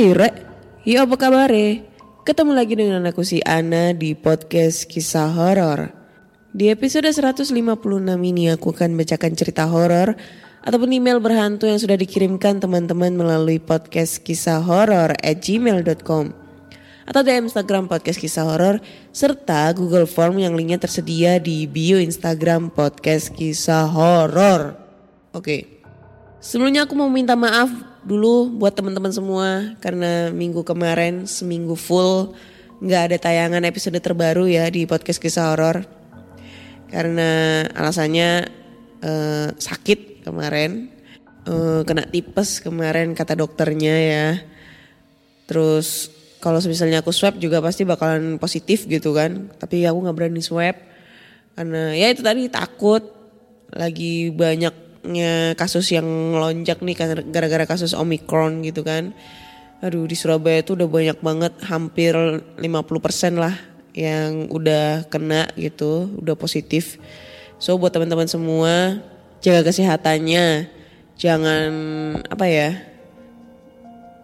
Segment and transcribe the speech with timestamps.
[0.00, 0.36] Hai Rek,
[0.88, 1.52] ya apa kabar
[2.24, 5.92] Ketemu lagi dengan aku si Ana di podcast kisah horor.
[6.56, 7.52] Di episode 156
[8.08, 10.16] ini aku akan bacakan cerita horor
[10.64, 16.32] ataupun email berhantu yang sudah dikirimkan teman-teman melalui podcast kisah horor at gmail.com
[17.04, 18.80] atau di Instagram podcast kisah horor
[19.12, 24.80] serta Google Form yang linknya tersedia di bio Instagram podcast kisah horor.
[25.36, 25.84] Oke.
[26.40, 32.32] Sebelumnya aku mau minta maaf dulu buat teman-teman semua karena minggu kemarin seminggu full
[32.80, 35.84] nggak ada tayangan episode terbaru ya di podcast kisah horor.
[36.90, 38.48] Karena alasannya
[39.04, 40.90] eh, sakit kemarin
[41.44, 44.28] eh, kena tipes kemarin kata dokternya ya.
[45.44, 46.08] Terus
[46.40, 49.52] kalau misalnya aku swab juga pasti bakalan positif gitu kan.
[49.60, 50.76] Tapi aku nggak berani swab
[51.60, 53.04] karena ya itu tadi takut
[53.70, 54.32] lagi
[55.00, 56.96] banyaknya kasus yang melonjak nih
[57.32, 59.16] gara-gara kasus omikron gitu kan.
[59.80, 63.56] Aduh di Surabaya itu udah banyak banget hampir 50% lah
[63.96, 67.00] yang udah kena gitu udah positif.
[67.56, 69.00] So buat teman-teman semua
[69.40, 70.68] jaga kesehatannya.
[71.16, 71.70] Jangan
[72.28, 72.70] apa ya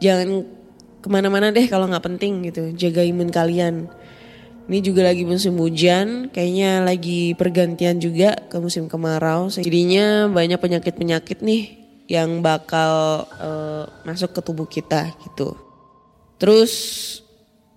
[0.00, 0.44] jangan
[1.00, 2.76] ke mana-mana deh kalau nggak penting gitu.
[2.76, 3.88] Jaga imun kalian
[4.66, 9.46] ini juga lagi musim hujan kayaknya lagi pergantian juga ke musim kemarau.
[9.46, 11.78] Jadinya banyak penyakit-penyakit nih
[12.10, 15.54] yang bakal eh, masuk ke tubuh kita gitu.
[16.42, 16.72] Terus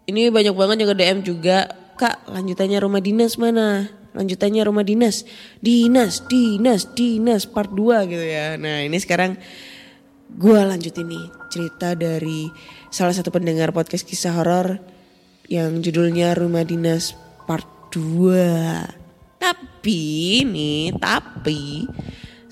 [0.09, 3.85] ini banyak banget yang DM juga kak lanjutannya rumah dinas mana?
[4.17, 5.29] Lanjutannya rumah dinas.
[5.61, 8.57] Dinas dinas dinas part 2 gitu ya.
[8.57, 9.37] Nah ini sekarang
[10.29, 12.49] gue lanjutin nih cerita dari
[12.89, 14.98] salah satu pendengar podcast kisah horor
[15.49, 17.17] yang judulnya Rumah Dinas
[17.49, 19.41] Part 2.
[19.41, 21.89] Tapi nih, tapi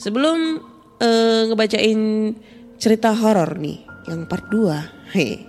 [0.01, 0.57] sebelum
[0.97, 2.33] eh, ngebacain
[2.81, 5.13] cerita horor nih yang part 2.
[5.13, 5.45] Hei.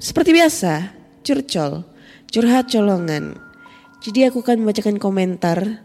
[0.00, 1.84] Seperti biasa, curcol,
[2.32, 3.36] curhat colongan.
[4.02, 5.84] Jadi aku akan membacakan komentar.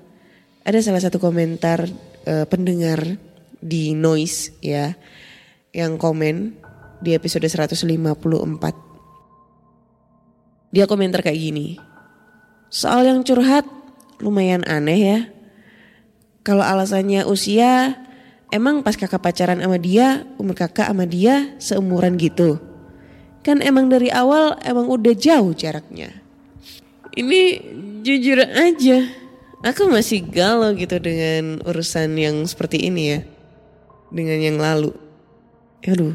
[0.63, 1.85] Ada salah satu komentar
[2.23, 3.19] eh, pendengar
[3.59, 4.95] di Noise ya
[5.75, 6.55] yang komen
[7.03, 8.86] di episode 154.
[10.77, 11.81] Dia komentar kayak gini.
[12.69, 13.65] Soal yang curhat
[14.21, 15.19] lumayan aneh ya.
[16.45, 17.97] Kalau alasannya usia,
[18.53, 22.61] emang pas kakak pacaran sama dia, umur kakak sama dia seumuran gitu.
[23.41, 26.13] Kan emang dari awal emang udah jauh jaraknya.
[27.17, 27.41] Ini
[28.05, 29.09] jujur aja,
[29.65, 33.19] aku masih galau gitu dengan urusan yang seperti ini ya.
[34.13, 34.93] Dengan yang lalu.
[35.89, 36.13] Aduh,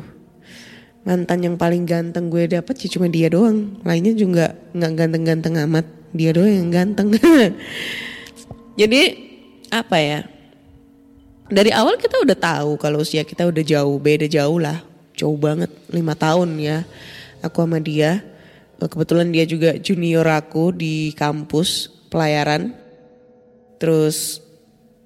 [1.03, 3.79] mantan yang paling ganteng gue dapet ya cuma dia doang.
[3.83, 5.87] Lainnya juga nggak ganteng-ganteng amat.
[6.13, 7.13] Dia doang yang ganteng.
[8.81, 9.03] Jadi
[9.73, 10.19] apa ya?
[11.53, 14.81] Dari awal kita udah tahu kalau usia kita udah jauh, beda jauh lah,
[15.13, 16.89] jauh banget, lima tahun ya.
[17.45, 18.25] Aku sama dia,
[18.83, 22.75] Eh, kebetulan dia juga junior aku di kampus pelayaran.
[23.79, 24.43] Terus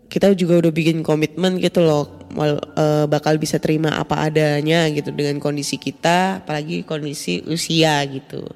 [0.07, 5.11] kita juga udah bikin komitmen gitu loh, mal- eh, bakal bisa terima apa adanya gitu
[5.11, 8.47] dengan kondisi kita, apalagi kondisi usia gitu.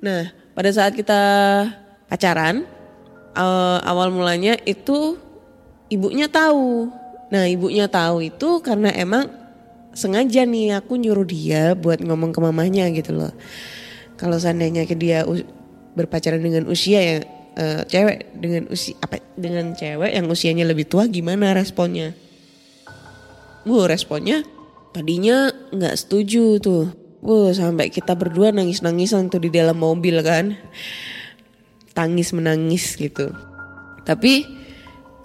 [0.00, 1.20] Nah, pada saat kita
[2.08, 2.64] pacaran,
[3.36, 5.20] eh, awal mulanya itu
[5.92, 6.88] ibunya tahu.
[7.28, 9.28] Nah, ibunya tahu itu karena emang
[9.94, 13.32] sengaja nih aku nyuruh dia buat ngomong ke mamanya gitu loh.
[14.18, 15.26] Kalau seandainya dia
[15.94, 17.22] berpacaran dengan usia yang
[17.56, 22.14] eh, cewek dengan usia apa dengan cewek yang usianya lebih tua gimana responnya?
[23.64, 24.44] Gue responnya
[24.92, 26.90] tadinya nggak setuju tuh.
[27.24, 30.60] Wuh, sampai kita berdua nangis-nangisan tuh di dalam mobil kan.
[31.96, 33.32] Tangis menangis gitu.
[34.04, 34.44] Tapi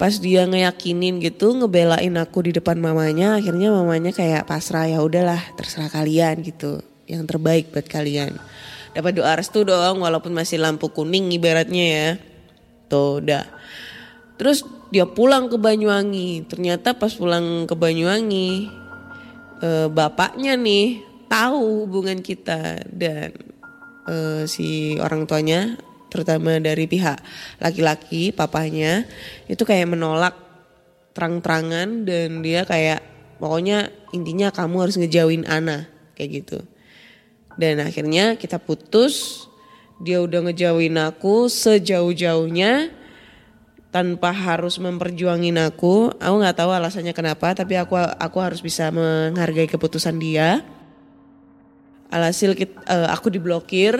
[0.00, 5.36] pas dia ngeyakinin gitu ngebelain aku di depan mamanya akhirnya mamanya kayak pasrah ya udahlah
[5.60, 8.32] terserah kalian gitu yang terbaik buat kalian
[8.96, 12.08] dapat doa restu dong walaupun masih lampu kuning ibaratnya ya.
[12.90, 13.46] Tuh udah.
[14.40, 16.48] Terus dia pulang ke Banyuwangi.
[16.50, 18.70] Ternyata pas pulang ke Banyuwangi
[19.62, 23.30] eh, bapaknya nih tahu hubungan kita dan
[24.10, 25.78] eh, si orang tuanya
[26.10, 27.22] terutama dari pihak
[27.62, 29.06] laki-laki papahnya
[29.46, 30.34] itu kayak menolak
[31.14, 32.98] terang-terangan dan dia kayak
[33.38, 35.86] pokoknya intinya kamu harus ngejauhin Ana
[36.18, 36.58] kayak gitu.
[37.58, 39.46] Dan akhirnya kita putus.
[40.00, 42.88] Dia udah ngejauhin aku sejauh-jauhnya
[43.92, 46.14] tanpa harus memperjuangin aku.
[46.16, 50.64] Aku nggak tahu alasannya kenapa, tapi aku aku harus bisa menghargai keputusan dia.
[52.10, 53.94] Alhasil kit- eh, aku diblokir,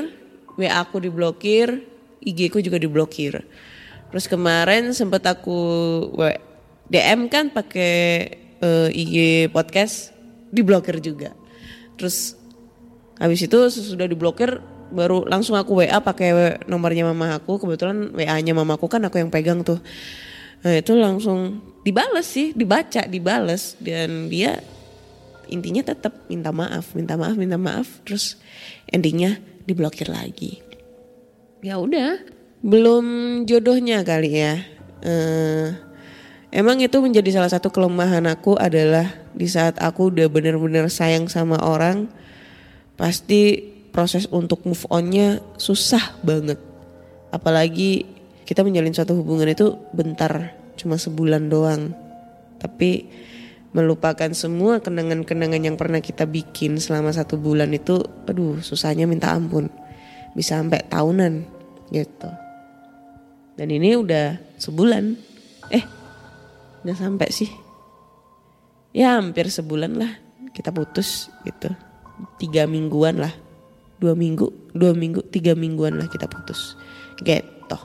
[0.58, 1.84] WA aku diblokir,
[2.24, 3.44] IG ku juga diblokir.
[4.10, 5.58] Terus kemarin sempet aku
[6.90, 7.94] DM kan pakai
[8.58, 10.16] eh, IG podcast
[10.50, 11.36] diblokir juga.
[12.00, 12.39] Terus
[13.20, 14.58] habis itu sesudah diblokir
[14.90, 17.62] baru langsung aku WA pakai nomornya mama aku.
[17.62, 19.78] Kebetulan WA-nya mamaku kan aku yang pegang tuh.
[20.60, 24.60] Nah, itu langsung dibales sih, dibaca, dibales dan dia
[25.48, 28.36] intinya tetap minta maaf, minta maaf, minta maaf, terus
[28.92, 30.60] endingnya diblokir lagi.
[31.64, 32.20] Ya udah,
[32.60, 33.04] belum
[33.48, 34.54] jodohnya kali ya.
[35.00, 35.68] Eh,
[36.52, 41.56] emang itu menjadi salah satu kelemahan aku adalah di saat aku udah bener-bener sayang sama
[41.60, 42.08] orang,
[43.00, 46.60] pasti proses untuk move onnya susah banget.
[47.32, 48.04] Apalagi
[48.44, 51.96] kita menjalin suatu hubungan itu bentar, cuma sebulan doang.
[52.60, 53.08] Tapi
[53.72, 59.72] melupakan semua kenangan-kenangan yang pernah kita bikin selama satu bulan itu, aduh susahnya minta ampun.
[60.36, 61.34] Bisa sampai tahunan
[61.88, 62.30] gitu.
[63.56, 65.16] Dan ini udah sebulan.
[65.72, 65.84] Eh,
[66.84, 67.50] nggak sampai sih.
[68.92, 70.12] Ya hampir sebulan lah
[70.52, 71.89] kita putus gitu.
[72.40, 73.32] Tiga mingguan lah.
[74.00, 76.76] Dua minggu, dua minggu, tiga mingguan lah kita putus.
[77.20, 77.78] Gitu.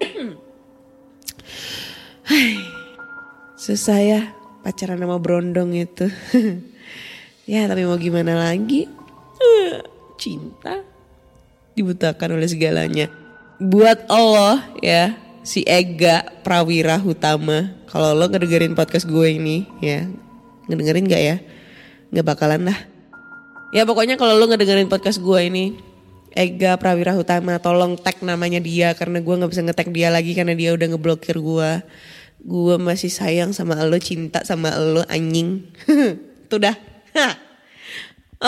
[3.64, 4.20] Susah ya
[4.62, 6.06] pacaran sama Brondong itu.
[7.50, 8.86] ya tapi mau gimana lagi?
[10.22, 10.90] Cinta
[11.74, 13.08] dibutakan oleh segalanya.
[13.60, 17.76] Buat Allah ya, si Ega Prawira Hutama.
[17.88, 20.08] Kalau lo ngedengerin podcast gue ini ya,
[20.70, 21.36] ngedengerin gak ya?
[22.12, 22.78] Gak bakalan lah.
[23.70, 25.78] Ya pokoknya kalau lo ngedengerin podcast gue ini,
[26.34, 30.58] Ega Prawira Hutama tolong tag namanya dia karena gue nggak bisa nge-tag dia lagi karena
[30.58, 31.70] dia udah ngeblokir gue.
[32.42, 35.70] Gue masih sayang sama lo, cinta sama lo anjing.
[36.50, 36.74] Tuh dah.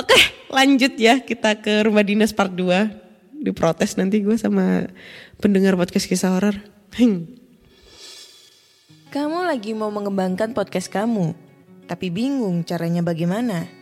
[0.03, 0.19] Oke
[0.51, 3.47] lanjut ya kita ke rumah dinas part 2.
[3.47, 4.91] Diprotes nanti gue sama
[5.39, 6.59] pendengar podcast kisah horor.
[9.15, 11.35] Kamu lagi mau mengembangkan podcast kamu,
[11.87, 13.82] tapi bingung caranya bagaimana?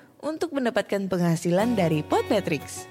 [0.21, 2.85] untuk mendapatkan penghasilan dari Podmetrics.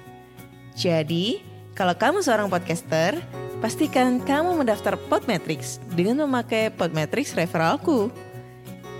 [0.74, 1.42] Jadi,
[1.78, 3.16] kalau kamu seorang podcaster,
[3.62, 8.10] pastikan kamu mendaftar Podmetrics dengan memakai Podmetrics referralku.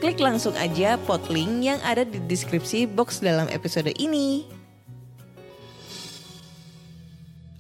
[0.00, 4.48] Klik langsung aja podlink yang ada di deskripsi box dalam episode ini.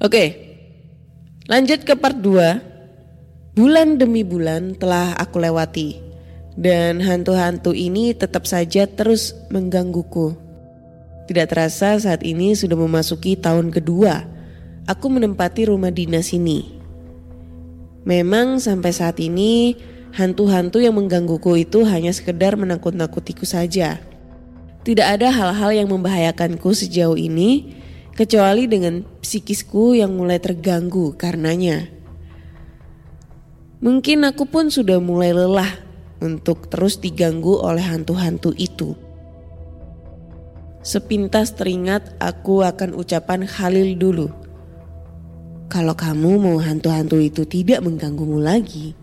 [0.00, 0.56] Oke,
[1.44, 3.52] lanjut ke part 2.
[3.52, 6.00] Bulan demi bulan telah aku lewati.
[6.56, 10.49] Dan hantu-hantu ini tetap saja terus menggangguku.
[11.30, 14.26] Tidak terasa saat ini sudah memasuki tahun kedua.
[14.90, 16.66] Aku menempati rumah dinas ini.
[18.02, 19.78] Memang sampai saat ini
[20.10, 24.02] hantu-hantu yang menggangguku itu hanya sekedar menakut-nakutiku saja.
[24.82, 27.78] Tidak ada hal-hal yang membahayakanku sejauh ini
[28.18, 31.86] kecuali dengan psikisku yang mulai terganggu karenanya.
[33.78, 35.78] Mungkin aku pun sudah mulai lelah
[36.18, 39.09] untuk terus diganggu oleh hantu-hantu itu.
[40.80, 44.32] Sepintas teringat aku akan ucapan Khalil dulu.
[45.68, 48.96] Kalau kamu mau hantu-hantu itu tidak mengganggumu lagi,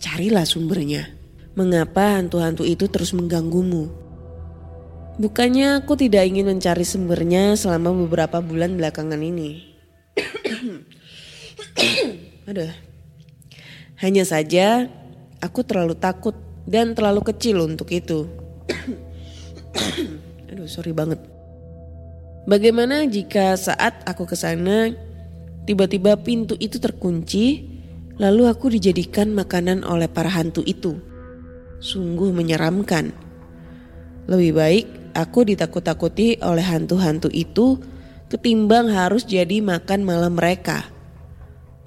[0.00, 1.12] carilah sumbernya.
[1.52, 3.92] Mengapa hantu-hantu itu terus mengganggumu?
[5.20, 9.68] Bukannya aku tidak ingin mencari sumbernya selama beberapa bulan belakangan ini.
[12.48, 12.72] Aduh.
[14.00, 14.88] Hanya saja
[15.44, 16.32] aku terlalu takut
[16.64, 18.24] dan terlalu kecil untuk itu.
[20.52, 21.16] Aduh, sorry banget.
[22.44, 24.92] Bagaimana jika saat aku ke sana
[25.64, 27.64] tiba-tiba pintu itu terkunci
[28.20, 31.00] lalu aku dijadikan makanan oleh para hantu itu?
[31.80, 33.16] Sungguh menyeramkan.
[34.28, 37.80] Lebih baik aku ditakut-takuti oleh hantu-hantu itu
[38.28, 40.84] ketimbang harus jadi makan malam mereka.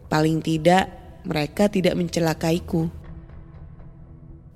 [0.10, 0.89] Paling tidak
[1.22, 2.89] mereka tidak mencelakaiku.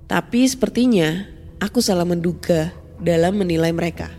[0.10, 1.30] Tapi sepertinya
[1.62, 4.12] aku salah menduga dalam menilai mereka.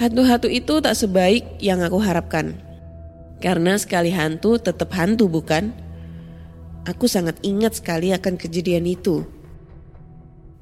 [0.00, 2.56] Hantu-hantu itu tak sebaik yang aku harapkan.
[3.40, 5.72] Karena sekali hantu tetap hantu bukan?
[6.88, 9.24] Aku sangat ingat sekali akan kejadian itu.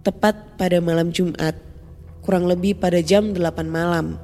[0.02, 1.54] Tepat pada malam Jumat,
[2.22, 4.18] kurang lebih pada jam 8 malam.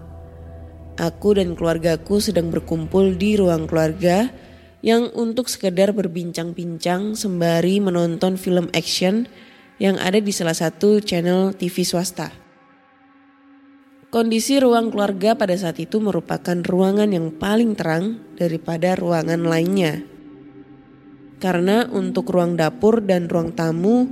[0.99, 4.31] Aku dan keluargaku sedang berkumpul di ruang keluarga
[4.85, 9.27] yang untuk sekedar berbincang-bincang sembari menonton film action
[9.83, 12.44] yang ada di salah satu channel TV swasta.
[14.15, 20.07] Kondisi ruang keluarga pada saat itu merupakan ruangan yang paling terang daripada ruangan lainnya.
[21.43, 24.07] Karena untuk ruang dapur dan ruang tamu,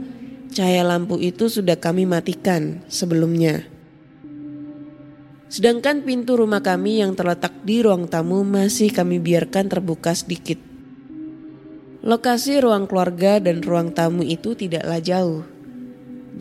[0.51, 3.63] cahaya lampu itu sudah kami matikan sebelumnya.
[5.47, 10.59] Sedangkan pintu rumah kami yang terletak di ruang tamu masih kami biarkan terbuka sedikit.
[12.03, 15.47] Lokasi ruang keluarga dan ruang tamu itu tidaklah jauh.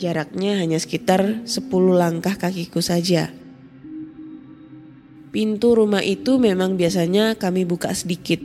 [0.02, 3.38] Jaraknya hanya sekitar 10 langkah kakiku saja.
[5.32, 8.36] Pintu rumah itu memang biasanya kami buka sedikit.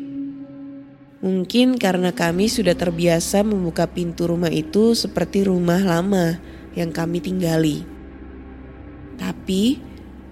[1.19, 6.39] Mungkin karena kami sudah terbiasa membuka pintu rumah itu seperti rumah lama
[6.79, 7.83] yang kami tinggali.
[9.19, 9.83] Tapi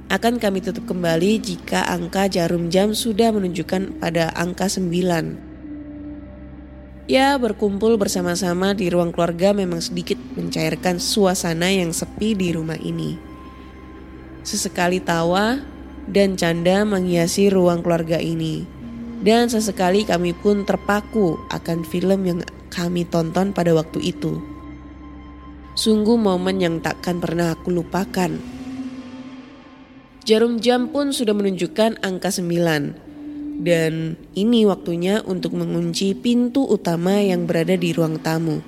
[0.08, 7.12] akan kami tutup kembali jika angka jarum jam sudah menunjukkan pada angka 9.
[7.12, 13.20] Ya, berkumpul bersama-sama di ruang keluarga memang sedikit mencairkan suasana yang sepi di rumah ini.
[14.48, 15.75] Sesekali tawa
[16.10, 18.66] dan canda menghiasi ruang keluarga ini.
[19.26, 24.38] Dan sesekali kami pun terpaku akan film yang kami tonton pada waktu itu.
[25.76, 28.32] Sungguh momen yang takkan pernah aku lupakan.
[30.26, 33.62] Jarum jam pun sudah menunjukkan angka 9.
[33.62, 38.60] Dan ini waktunya untuk mengunci pintu utama yang berada di ruang tamu.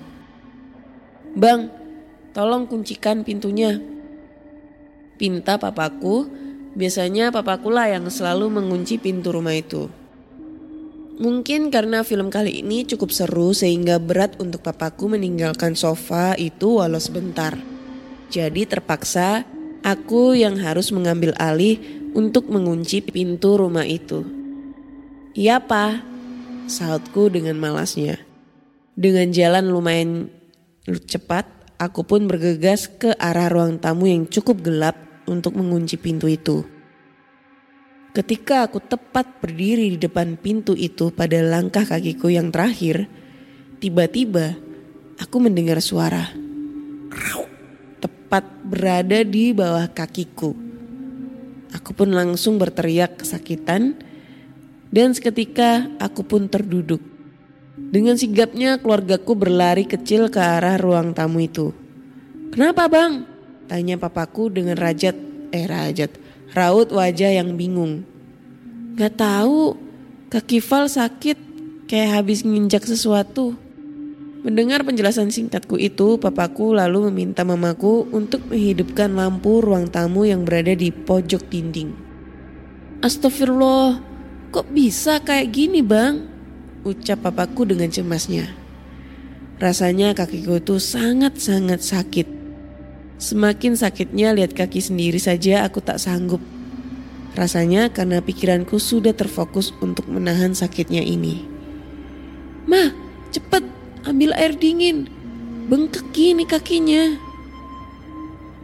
[1.35, 1.69] Bang,
[2.31, 3.77] tolong kuncikan pintunya.
[5.19, 6.29] Pinta papaku,
[6.77, 9.89] biasanya papaku lah yang selalu mengunci pintu rumah itu.
[11.17, 17.01] Mungkin karena film kali ini cukup seru sehingga berat untuk papaku meninggalkan sofa itu walau
[17.01, 17.57] sebentar.
[18.29, 19.57] Jadi terpaksa
[19.87, 21.79] Aku yang harus mengambil alih
[22.11, 24.27] untuk mengunci pintu rumah itu.
[25.31, 26.03] Iya pak,
[26.67, 28.19] sautku dengan malasnya.
[28.99, 30.27] Dengan jalan lumayan
[30.83, 31.47] cepat,
[31.79, 36.63] aku pun bergegas ke arah ruang tamu yang cukup gelap untuk mengunci pintu itu.
[38.15, 43.05] Ketika aku tepat berdiri di depan pintu itu pada langkah kakiku yang terakhir,
[43.77, 44.57] tiba-tiba
[45.21, 46.33] aku mendengar suara
[48.27, 50.51] tepat berada di bawah kakiku.
[51.71, 53.95] Aku pun langsung berteriak kesakitan
[54.91, 56.99] dan seketika aku pun terduduk.
[57.77, 61.71] Dengan sigapnya keluargaku berlari kecil ke arah ruang tamu itu.
[62.51, 63.36] Kenapa bang?
[63.67, 65.15] Tanya papaku dengan rajat,
[65.51, 66.15] eh rajat,
[66.55, 68.07] raut wajah yang bingung.
[68.95, 69.75] Gak tahu,
[70.31, 71.37] kaki Val sakit
[71.91, 73.59] kayak habis nginjak sesuatu.
[74.47, 80.71] Mendengar penjelasan singkatku itu, papaku lalu meminta mamaku untuk menghidupkan lampu ruang tamu yang berada
[80.71, 81.91] di pojok dinding.
[83.03, 83.99] Astagfirullah,
[84.55, 86.23] kok bisa kayak gini bang?
[86.87, 88.47] Ucap papaku dengan cemasnya.
[89.59, 92.36] Rasanya kakiku itu sangat-sangat sakit.
[93.17, 96.41] Semakin sakitnya lihat kaki sendiri saja aku tak sanggup.
[97.33, 101.45] Rasanya karena pikiranku sudah terfokus untuk menahan sakitnya ini.
[102.69, 102.93] Mah,
[103.33, 103.65] cepet
[104.05, 105.09] ambil air dingin.
[105.65, 107.17] Bengkak gini kakinya.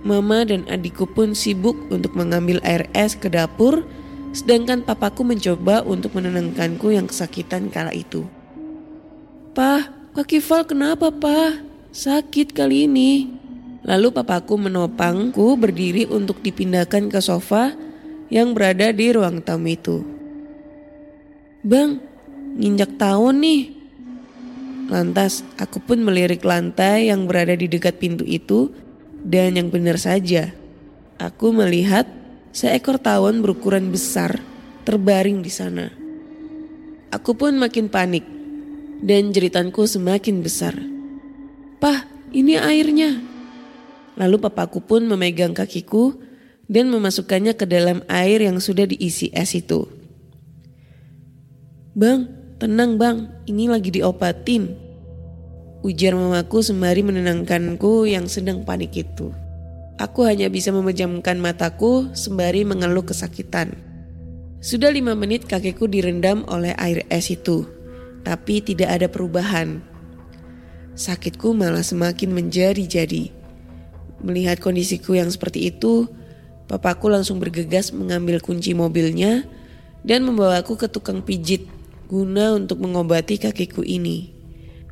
[0.05, 3.87] Mama dan adikku pun sibuk untuk mengambil air es ke dapur,
[4.37, 8.27] sedangkan papaku mencoba untuk menenangkanku yang kesakitan kala itu.
[9.57, 11.57] Pah, kaki Val kenapa pah?
[11.93, 13.42] Sakit kali ini.
[13.83, 17.75] Lalu papaku menopangku berdiri untuk dipindahkan ke sofa
[18.31, 20.03] yang berada di ruang tamu itu.
[21.63, 21.99] Bang,
[22.55, 23.61] nginjak tahun nih,
[24.91, 28.69] Lantas aku pun melirik lantai yang berada di dekat pintu itu
[29.23, 30.51] dan yang benar saja.
[31.17, 32.03] Aku melihat
[32.51, 34.43] seekor tawon berukuran besar
[34.83, 35.87] terbaring di sana.
[37.09, 38.21] Aku pun makin panik
[38.99, 40.75] dan jeritanku semakin besar.
[41.79, 42.03] Pah,
[42.35, 43.32] ini airnya.
[44.13, 46.17] Lalu papaku pun memegang kakiku
[46.69, 49.89] dan memasukkannya ke dalam air yang sudah diisi es itu.
[51.93, 54.73] Bang, tenang bang, ini lagi diobatin.
[55.83, 59.29] Ujar mamaku sembari menenangkanku yang sedang panik itu.
[60.01, 63.77] Aku hanya bisa memejamkan mataku sembari mengeluh kesakitan.
[64.63, 67.67] Sudah lima menit kakekku direndam oleh air es itu,
[68.23, 69.83] tapi tidak ada perubahan.
[70.95, 73.42] Sakitku malah semakin menjadi-jadi.
[74.23, 76.07] Melihat kondisiku yang seperti itu,
[76.71, 79.43] papaku langsung bergegas mengambil kunci mobilnya
[80.07, 81.67] dan membawaku ke tukang pijit
[82.07, 84.31] guna untuk mengobati kakiku ini.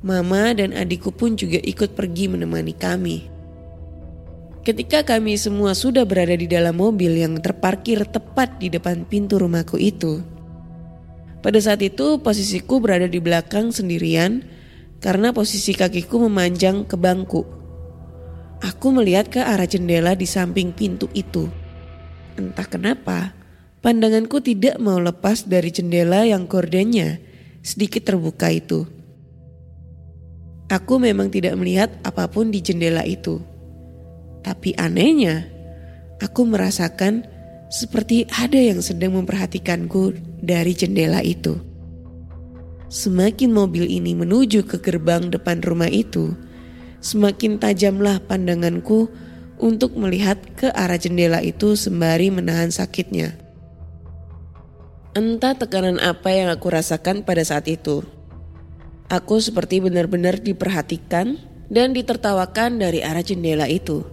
[0.02, 3.18] Mama dan adikku pun juga ikut pergi menemani kami.
[4.62, 9.78] Ketika kami semua sudah berada di dalam mobil yang terparkir tepat di depan pintu rumahku
[9.78, 10.22] itu,
[11.42, 14.46] pada saat itu posisiku berada di belakang sendirian
[15.02, 17.61] karena posisi kakiku memanjang ke bangku.
[18.62, 21.50] Aku melihat ke arah jendela di samping pintu itu.
[22.38, 23.34] Entah kenapa,
[23.82, 27.18] Pandanganku tidak mau lepas dari jendela yang gordennya
[27.66, 28.86] sedikit terbuka itu.
[30.70, 33.42] Aku memang tidak melihat apa pun di jendela itu.
[34.46, 35.50] Tapi anehnya,
[36.22, 37.26] aku merasakan
[37.74, 41.58] seperti ada yang sedang memperhatikanku dari jendela itu.
[42.86, 46.38] Semakin mobil ini menuju ke gerbang depan rumah itu,
[47.02, 49.10] semakin tajamlah pandanganku
[49.62, 53.38] untuk melihat ke arah jendela itu sembari menahan sakitnya.
[55.12, 58.02] Entah tekanan apa yang aku rasakan pada saat itu.
[59.12, 61.36] Aku seperti benar-benar diperhatikan
[61.68, 64.08] dan ditertawakan dari arah jendela itu.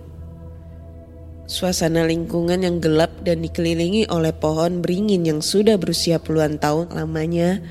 [1.49, 7.63] Suasana lingkungan yang gelap dan dikelilingi oleh pohon beringin yang sudah berusia puluhan tahun lamanya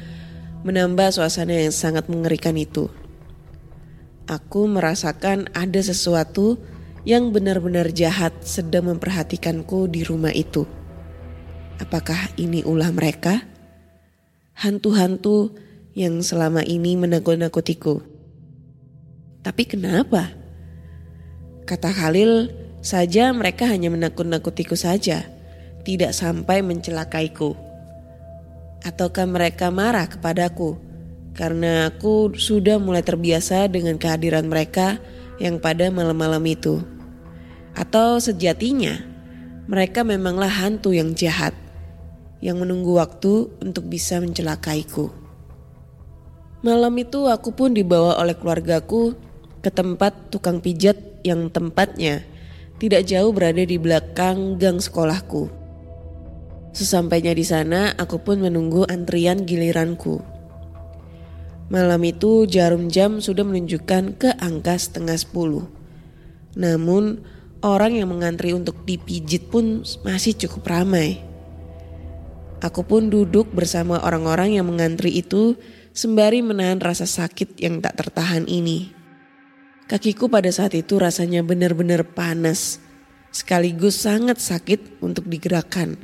[0.66, 2.90] menambah suasana yang sangat mengerikan itu.
[4.28, 6.60] Aku merasakan ada sesuatu
[7.08, 10.68] yang benar-benar jahat sedang memperhatikanku di rumah itu.
[11.80, 13.48] Apakah ini ulah mereka?
[14.60, 15.56] Hantu-hantu
[15.96, 18.04] yang selama ini menakut-nakutiku.
[19.48, 20.36] Tapi kenapa?
[21.64, 22.52] Kata Khalil,
[22.84, 25.24] saja mereka hanya menakut-nakutiku saja,
[25.88, 27.56] tidak sampai mencelakaiku.
[28.84, 30.87] Ataukah mereka marah kepadaku
[31.38, 34.98] karena aku sudah mulai terbiasa dengan kehadiran mereka
[35.38, 36.82] yang pada malam-malam itu?
[37.78, 39.06] Atau sejatinya
[39.70, 41.54] mereka memanglah hantu yang jahat?
[42.40, 45.10] yang menunggu waktu untuk bisa mencelakaiku.
[46.66, 49.14] Malam itu aku pun dibawa oleh keluargaku
[49.62, 52.26] ke tempat tukang pijat yang tempatnya
[52.78, 55.50] tidak jauh berada di belakang gang sekolahku.
[56.78, 60.22] Sesampainya di sana, aku pun menunggu antrian giliranku.
[61.68, 65.68] Malam itu jarum jam sudah menunjukkan ke angka setengah sepuluh.
[66.56, 67.22] Namun
[67.60, 71.20] orang yang mengantri untuk dipijit pun masih cukup ramai.
[72.64, 75.60] Aku pun duduk bersama orang-orang yang mengantri itu
[75.92, 78.96] sembari menahan rasa sakit yang tak tertahan ini.
[79.92, 82.80] Kakiku pada saat itu rasanya benar-benar panas,
[83.30, 85.96] sekaligus sangat sakit untuk digerakkan.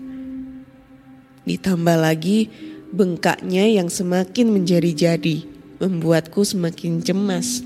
[1.43, 2.47] Ditambah lagi
[2.93, 5.52] bengkaknya yang semakin menjadi-jadi,
[5.83, 7.59] membuatku semakin cemas.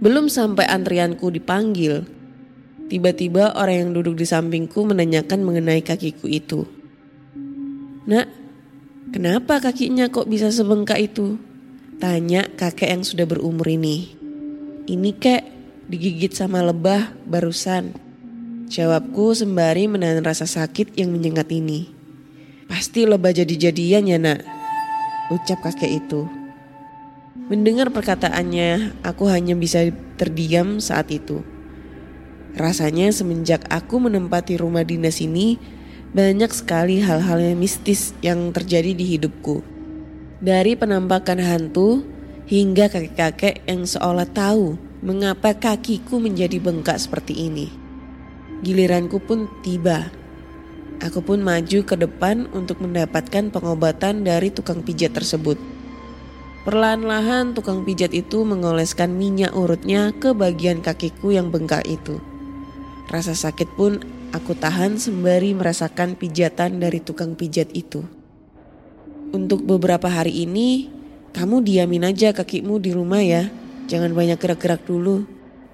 [0.00, 2.08] Belum sampai antrianku dipanggil,
[2.88, 6.64] tiba-tiba orang yang duduk di sampingku menanyakan mengenai kakiku itu.
[8.08, 8.26] Nak,
[9.12, 11.36] kenapa kakinya kok bisa sebengkak itu?
[12.00, 14.16] Tanya kakek yang sudah berumur ini.
[14.88, 15.42] Ini kek,
[15.92, 17.92] digigit sama lebah barusan.
[18.72, 21.92] Jawabku sembari menahan rasa sakit yang menyengat ini.
[22.64, 24.40] Pasti lebah jadi-jadian ya nak,
[25.28, 26.39] ucap kakek itu.
[27.50, 31.42] Mendengar perkataannya, aku hanya bisa terdiam saat itu.
[32.54, 35.58] Rasanya semenjak aku menempati rumah dinas ini,
[36.14, 39.66] banyak sekali hal-hal yang mistis yang terjadi di hidupku.
[40.38, 42.06] Dari penampakan hantu
[42.46, 47.66] hingga kakek-kakek yang seolah tahu mengapa kakiku menjadi bengkak seperti ini.
[48.62, 50.14] Giliranku pun tiba.
[51.02, 55.79] Aku pun maju ke depan untuk mendapatkan pengobatan dari tukang pijat tersebut.
[56.64, 62.20] Perlahan-lahan tukang pijat itu mengoleskan minyak urutnya ke bagian kakiku yang bengkak itu.
[63.08, 68.06] Rasa sakit pun Aku tahan sembari merasakan pijatan dari tukang pijat itu.
[69.34, 70.86] Untuk beberapa hari ini,
[71.30, 73.50] Kamu diamin aja kakimu di rumah ya.
[73.86, 75.26] Jangan banyak gerak-gerak dulu.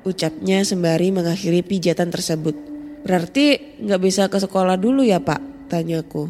[0.04, 2.52] Ucapnya sembari mengakhiri pijatan tersebut.
[3.08, 5.40] Berarti nggak bisa ke sekolah dulu ya pak?
[5.72, 6.28] Tanyaku.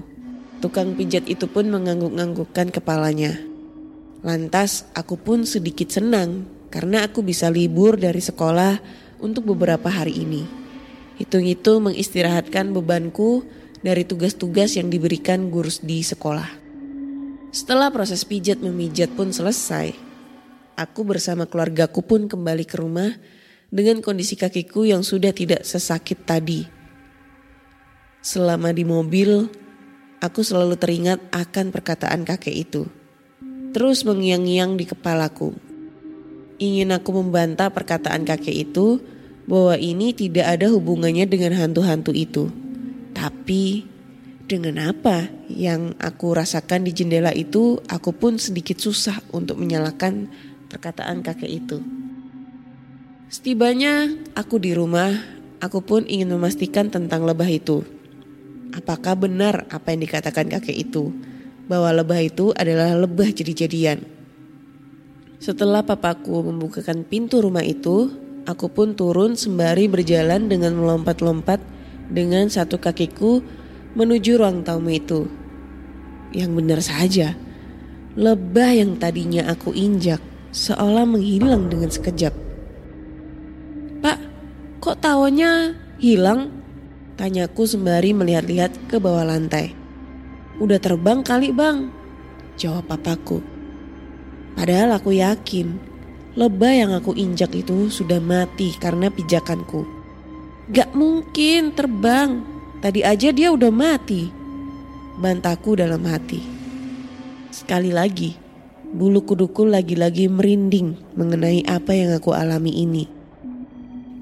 [0.62, 3.35] Tukang pijat itu pun mengangguk-anggukkan kepalanya.
[4.27, 8.83] Lantas aku pun sedikit senang karena aku bisa libur dari sekolah
[9.23, 10.43] untuk beberapa hari ini.
[11.15, 13.47] Hitung-hitung mengistirahatkan bebanku
[13.87, 16.51] dari tugas-tugas yang diberikan guru di sekolah.
[17.55, 19.95] Setelah proses pijat memijat pun selesai,
[20.75, 23.15] aku bersama keluargaku pun kembali ke rumah
[23.71, 26.67] dengan kondisi kakiku yang sudah tidak sesakit tadi.
[28.27, 29.47] Selama di mobil,
[30.19, 33.06] aku selalu teringat akan perkataan kakek itu.
[33.72, 35.55] Terus mengiang-ngiang di kepalaku.
[36.61, 39.00] Ingin aku membantah perkataan kakek itu
[39.46, 42.50] bahwa ini tidak ada hubungannya dengan hantu-hantu itu.
[43.14, 43.87] Tapi
[44.46, 50.31] dengan apa yang aku rasakan di jendela itu, aku pun sedikit susah untuk menyalahkan
[50.70, 51.79] perkataan kakek itu.
[53.26, 54.07] Setibanya
[54.38, 55.11] aku di rumah,
[55.59, 57.83] aku pun ingin memastikan tentang lebah itu.
[58.70, 61.11] Apakah benar apa yang dikatakan kakek itu?
[61.66, 64.07] Bahwa lebah itu adalah lebah jadi-jadian.
[65.42, 68.11] Setelah papaku membukakan pintu rumah itu,
[68.46, 71.59] aku pun turun sembari berjalan dengan melompat-lompat
[72.09, 73.42] dengan satu kakiku
[73.98, 75.26] menuju ruang tamu itu.
[76.31, 77.29] Yang benar saja,
[78.16, 80.22] lebah yang tadinya aku injak
[80.57, 82.33] seolah menghilang dengan sekejap.
[84.00, 84.18] Pak,
[84.81, 86.52] kok tawanya hilang?
[87.16, 89.72] Tanyaku sembari melihat-lihat ke bawah lantai.
[90.57, 91.92] Udah terbang kali bang,
[92.57, 93.45] jawab papaku.
[94.57, 95.77] Padahal aku yakin
[96.33, 99.85] lebah yang aku injak itu sudah mati karena pijakanku.
[100.73, 102.40] Gak mungkin terbang,
[102.81, 104.33] tadi aja dia udah mati.
[105.21, 106.40] Bantaku dalam hati.
[107.53, 108.37] Sekali lagi,
[108.97, 113.05] bulu kuduku lagi-lagi merinding mengenai apa yang aku alami ini.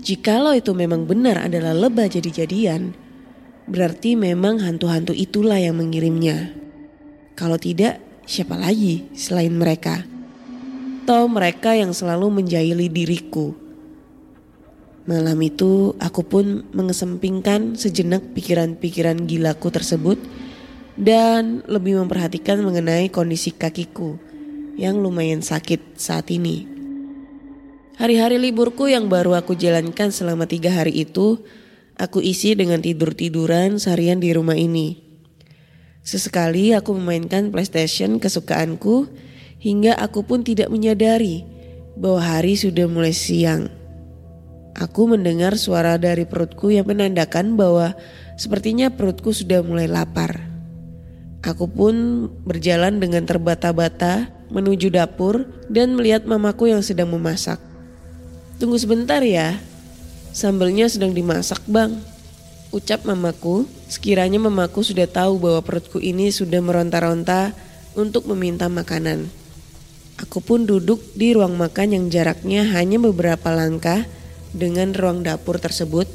[0.02, 3.03] Jikalau itu memang benar adalah lebah jadi-jadian,
[3.64, 6.52] berarti memang hantu-hantu itulah yang mengirimnya.
[7.34, 10.04] Kalau tidak, siapa lagi selain mereka?
[11.04, 13.52] Atau mereka yang selalu menjahili diriku.
[15.04, 20.16] Malam itu aku pun mengesempingkan sejenak pikiran-pikiran gilaku tersebut
[20.96, 24.16] dan lebih memperhatikan mengenai kondisi kakiku
[24.80, 26.64] yang lumayan sakit saat ini.
[28.00, 31.38] Hari-hari liburku yang baru aku jalankan selama tiga hari itu,
[31.98, 35.02] aku isi dengan tidur-tiduran seharian di rumah ini.
[36.04, 39.08] Sesekali aku memainkan PlayStation kesukaanku
[39.62, 41.48] hingga aku pun tidak menyadari
[41.96, 43.72] bahwa hari sudah mulai siang.
[44.74, 47.94] Aku mendengar suara dari perutku yang menandakan bahwa
[48.34, 50.50] sepertinya perutku sudah mulai lapar.
[51.46, 57.62] Aku pun berjalan dengan terbata-bata menuju dapur dan melihat mamaku yang sedang memasak.
[58.58, 59.60] Tunggu sebentar ya,
[60.34, 61.94] sambelnya sedang dimasak bang.
[62.74, 67.54] Ucap mamaku, sekiranya mamaku sudah tahu bahwa perutku ini sudah meronta-ronta
[67.94, 69.30] untuk meminta makanan.
[70.18, 74.02] Aku pun duduk di ruang makan yang jaraknya hanya beberapa langkah
[74.50, 76.10] dengan ruang dapur tersebut,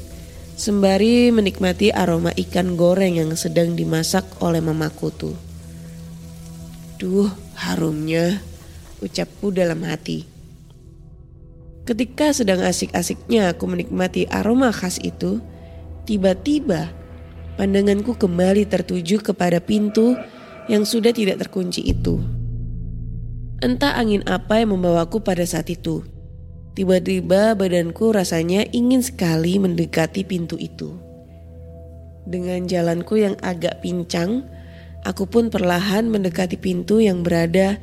[0.60, 5.36] sembari menikmati aroma ikan goreng yang sedang dimasak oleh mamaku tuh.
[7.00, 8.44] Duh, harumnya,
[9.00, 10.39] ucapku dalam hati.
[11.90, 15.42] Ketika sedang asik-asiknya aku menikmati aroma khas itu,
[16.06, 16.86] tiba-tiba
[17.58, 20.14] pandanganku kembali tertuju kepada pintu
[20.70, 22.22] yang sudah tidak terkunci itu.
[23.58, 26.06] Entah angin apa yang membawaku pada saat itu.
[26.78, 30.94] Tiba-tiba badanku rasanya ingin sekali mendekati pintu itu.
[32.22, 34.46] Dengan jalanku yang agak pincang,
[35.02, 37.82] aku pun perlahan mendekati pintu yang berada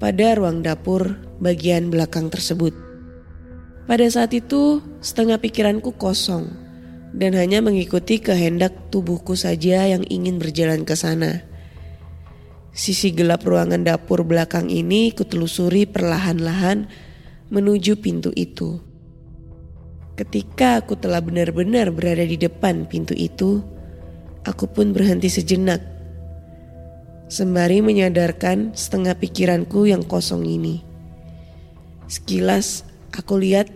[0.00, 2.91] pada ruang dapur bagian belakang tersebut.
[3.82, 6.46] Pada saat itu, setengah pikiranku kosong
[7.12, 11.44] dan hanya mengikuti kehendak tubuhku saja yang ingin berjalan ke sana.
[12.72, 16.88] Sisi gelap ruangan dapur belakang ini kutelusuri perlahan-lahan
[17.52, 18.80] menuju pintu itu.
[20.16, 23.60] Ketika aku telah benar-benar berada di depan pintu itu,
[24.46, 25.84] aku pun berhenti sejenak.
[27.28, 30.84] Sembari menyadarkan setengah pikiranku yang kosong ini.
[32.08, 33.68] Sekilas Aku lihat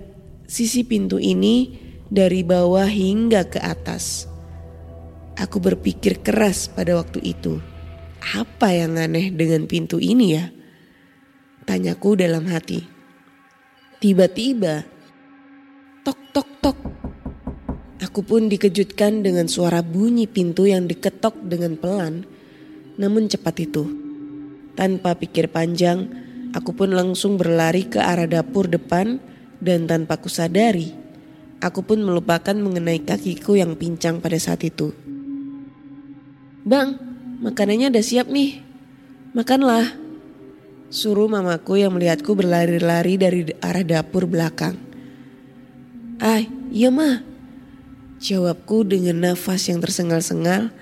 [0.49, 1.77] sisi pintu ini
[2.09, 4.25] dari bawah hingga ke atas.
[5.37, 7.61] Aku berpikir keras pada waktu itu.
[8.35, 10.49] Apa yang aneh dengan pintu ini ya?
[11.69, 12.81] Tanyaku dalam hati.
[14.01, 14.89] Tiba-tiba,
[16.01, 16.79] tok tok tok.
[18.01, 22.25] Aku pun dikejutkan dengan suara bunyi pintu yang diketok dengan pelan,
[22.97, 23.85] namun cepat itu.
[24.73, 26.26] Tanpa pikir panjang,
[26.57, 29.21] Aku pun langsung berlari ke arah dapur depan
[29.61, 30.89] dan tanpa kusadari,
[31.61, 34.97] aku pun melupakan mengenai kakiku yang pincang pada saat itu.
[36.65, 36.97] Bang,
[37.45, 38.65] makanannya udah siap nih.
[39.37, 40.01] Makanlah.
[40.89, 44.81] Suruh mamaku yang melihatku berlari-lari dari arah dapur belakang.
[46.17, 46.41] Ah,
[46.73, 47.21] iya mah.
[48.17, 50.73] Jawabku dengan nafas yang tersengal-sengal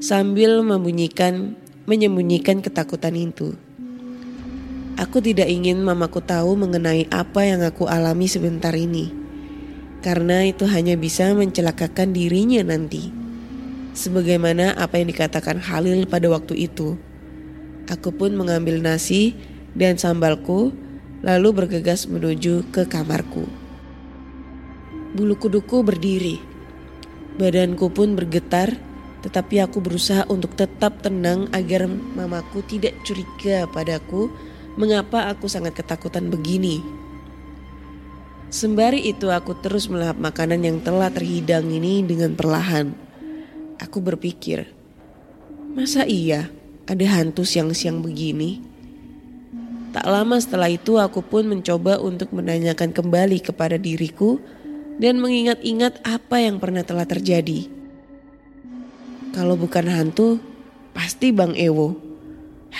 [0.00, 3.67] sambil menyembunyikan ketakutan itu.
[4.98, 9.14] Aku tidak ingin mamaku tahu mengenai apa yang aku alami sebentar ini.
[10.02, 13.14] Karena itu hanya bisa mencelakakan dirinya nanti.
[13.94, 16.98] Sebagaimana apa yang dikatakan Halil pada waktu itu.
[17.86, 19.38] Aku pun mengambil nasi
[19.78, 20.74] dan sambalku
[21.22, 23.46] lalu bergegas menuju ke kamarku.
[25.14, 26.42] Bulu kuduku berdiri.
[27.38, 28.74] Badanku pun bergetar
[29.22, 34.30] tetapi aku berusaha untuk tetap tenang agar mamaku tidak curiga padaku
[34.78, 36.78] mengapa aku sangat ketakutan begini.
[38.48, 42.94] Sembari itu aku terus melahap makanan yang telah terhidang ini dengan perlahan.
[43.82, 44.70] Aku berpikir,
[45.74, 46.48] masa iya
[46.86, 48.62] ada hantu siang-siang begini?
[49.92, 54.38] Tak lama setelah itu aku pun mencoba untuk menanyakan kembali kepada diriku
[54.96, 57.66] dan mengingat-ingat apa yang pernah telah terjadi.
[59.34, 60.40] Kalau bukan hantu,
[60.94, 61.98] pasti Bang Ewo.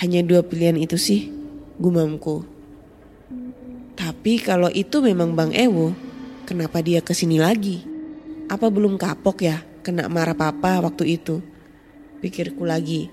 [0.01, 1.38] Hanya dua pilihan itu sih
[1.79, 2.43] gumamku.
[3.95, 5.95] Tapi kalau itu memang Bang Ewo,
[6.43, 7.83] kenapa dia ke sini lagi?
[8.51, 11.39] Apa belum kapok ya kena marah papa waktu itu?
[12.19, 13.07] Pikirku lagi.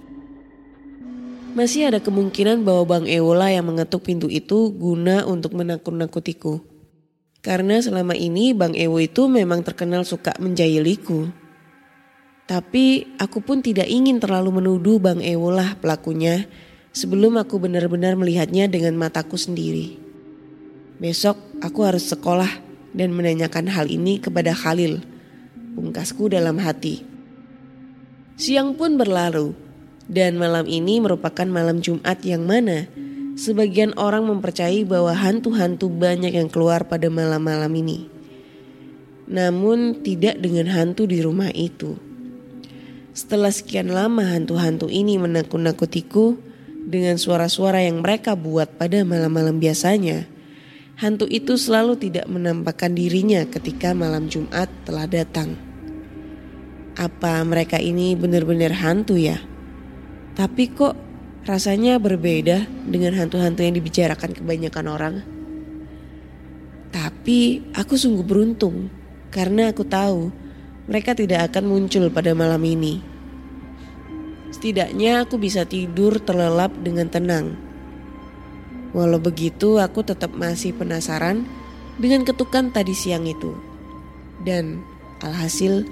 [1.57, 6.61] Masih ada kemungkinan bahwa Bang Ewo lah yang mengetuk pintu itu guna untuk menakut-nakutiku.
[7.41, 11.31] Karena selama ini Bang Ewo itu memang terkenal suka menjahiliku.
[12.47, 16.45] Tapi aku pun tidak ingin terlalu menuduh Bang Ewo lah pelakunya
[16.97, 20.01] sebelum aku benar-benar melihatnya dengan mataku sendiri.
[20.97, 22.49] Besok aku harus sekolah
[22.97, 25.05] dan menanyakan hal ini kepada Khalil,
[25.77, 27.05] pungkasku dalam hati.
[28.41, 29.53] Siang pun berlalu,
[30.09, 32.89] dan malam ini merupakan malam Jumat yang mana
[33.37, 38.09] sebagian orang mempercayai bahwa hantu-hantu banyak yang keluar pada malam-malam ini.
[39.29, 42.01] Namun tidak dengan hantu di rumah itu.
[43.13, 46.46] Setelah sekian lama hantu-hantu ini menakut-nakutiku,
[46.87, 50.31] dengan suara-suara yang mereka buat pada malam-malam biasanya,
[51.03, 55.59] hantu itu selalu tidak menampakkan dirinya ketika malam Jumat telah datang.
[56.97, 59.37] Apa mereka ini benar-benar hantu ya?
[60.39, 60.95] Tapi kok
[61.45, 65.15] rasanya berbeda dengan hantu-hantu yang dibicarakan kebanyakan orang?
[66.95, 68.89] Tapi aku sungguh beruntung
[69.29, 70.33] karena aku tahu
[70.87, 73.16] mereka tidak akan muncul pada malam ini.
[74.55, 77.59] Setidaknya aku bisa tidur terlelap dengan tenang.
[78.97, 81.45] Walau begitu, aku tetap masih penasaran
[82.01, 83.53] dengan ketukan tadi siang itu.
[84.41, 84.81] Dan
[85.21, 85.85] alhasil,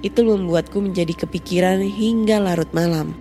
[0.00, 3.12] itu membuatku menjadi kepikiran hingga larut malam.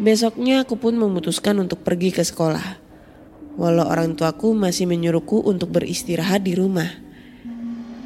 [0.00, 2.80] Besoknya aku pun memutuskan untuk pergi ke sekolah.
[3.60, 6.88] Walau orang tuaku masih menyuruhku untuk beristirahat di rumah.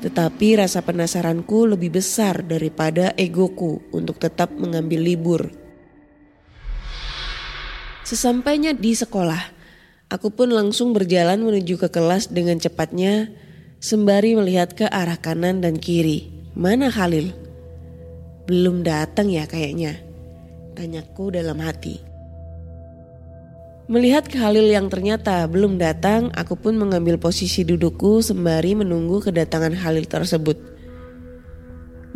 [0.05, 5.49] Tetapi rasa penasaranku lebih besar daripada egoku untuk tetap mengambil libur.
[8.05, 9.40] Sesampainya di sekolah,
[10.12, 13.33] aku pun langsung berjalan menuju ke kelas dengan cepatnya
[13.81, 16.29] sembari melihat ke arah kanan dan kiri.
[16.53, 17.33] Mana Khalil?
[18.45, 19.97] Belum datang ya kayaknya.
[20.77, 22.13] Tanyaku dalam hati.
[23.85, 30.09] Melihat Khalil yang ternyata belum datang, aku pun mengambil posisi dudukku sembari menunggu kedatangan Khalil
[30.09, 30.57] tersebut.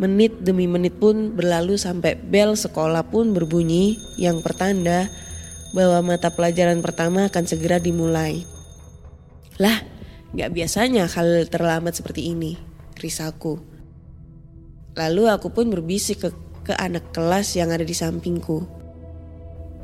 [0.01, 5.13] Menit demi menit pun berlalu sampai bel sekolah pun berbunyi yang pertanda
[5.69, 8.41] bahwa mata pelajaran pertama akan segera dimulai.
[9.61, 9.77] Lah,
[10.33, 12.57] gak biasanya Khalil terlambat seperti ini,
[12.97, 13.61] risaku.
[14.97, 16.29] Lalu aku pun berbisik ke,
[16.65, 18.65] ke anak kelas yang ada di sampingku.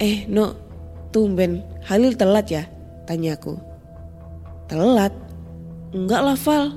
[0.02, 0.65] Eh, no,
[1.16, 2.68] Tumben, Halil telat ya?
[3.08, 3.56] Tanyaku.
[4.68, 5.16] Telat?
[5.96, 6.76] Enggak lah Val,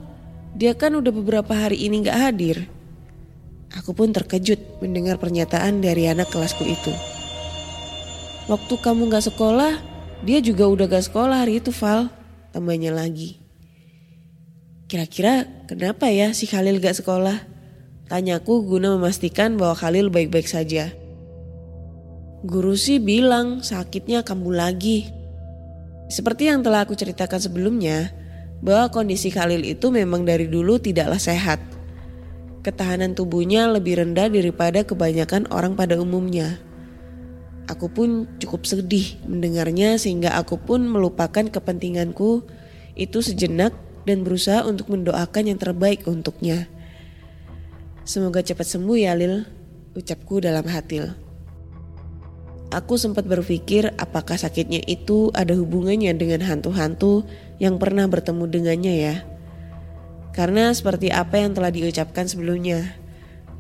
[0.55, 2.71] dia kan udah beberapa hari ini gak hadir.
[3.75, 6.95] Aku pun terkejut mendengar pernyataan dari anak kelasku itu.
[8.47, 9.75] Waktu kamu gak sekolah,
[10.23, 12.07] dia juga udah gak sekolah hari itu Val,
[12.55, 13.43] tambahnya lagi.
[14.87, 17.43] Kira-kira kenapa ya si Khalil gak sekolah?
[18.07, 20.95] Tanyaku guna memastikan bahwa Khalil baik-baik saja.
[22.47, 25.11] Guru sih bilang sakitnya kambuh lagi.
[26.07, 28.15] Seperti yang telah aku ceritakan sebelumnya,
[28.63, 31.59] bahwa kondisi Khalil itu memang dari dulu tidaklah sehat.
[32.63, 36.63] Ketahanan tubuhnya lebih rendah daripada kebanyakan orang pada umumnya.
[37.67, 42.47] Aku pun cukup sedih mendengarnya sehingga aku pun melupakan kepentinganku
[42.95, 43.77] itu sejenak
[44.09, 46.71] dan berusaha untuk mendoakan yang terbaik untuknya.
[48.09, 49.45] Semoga cepat sembuh ya Lil,
[49.93, 51.28] ucapku dalam hati.
[52.69, 57.25] Aku sempat berpikir apakah sakitnya itu ada hubungannya dengan hantu-hantu
[57.57, 59.17] yang pernah bertemu dengannya ya.
[60.37, 62.93] Karena seperti apa yang telah diucapkan sebelumnya,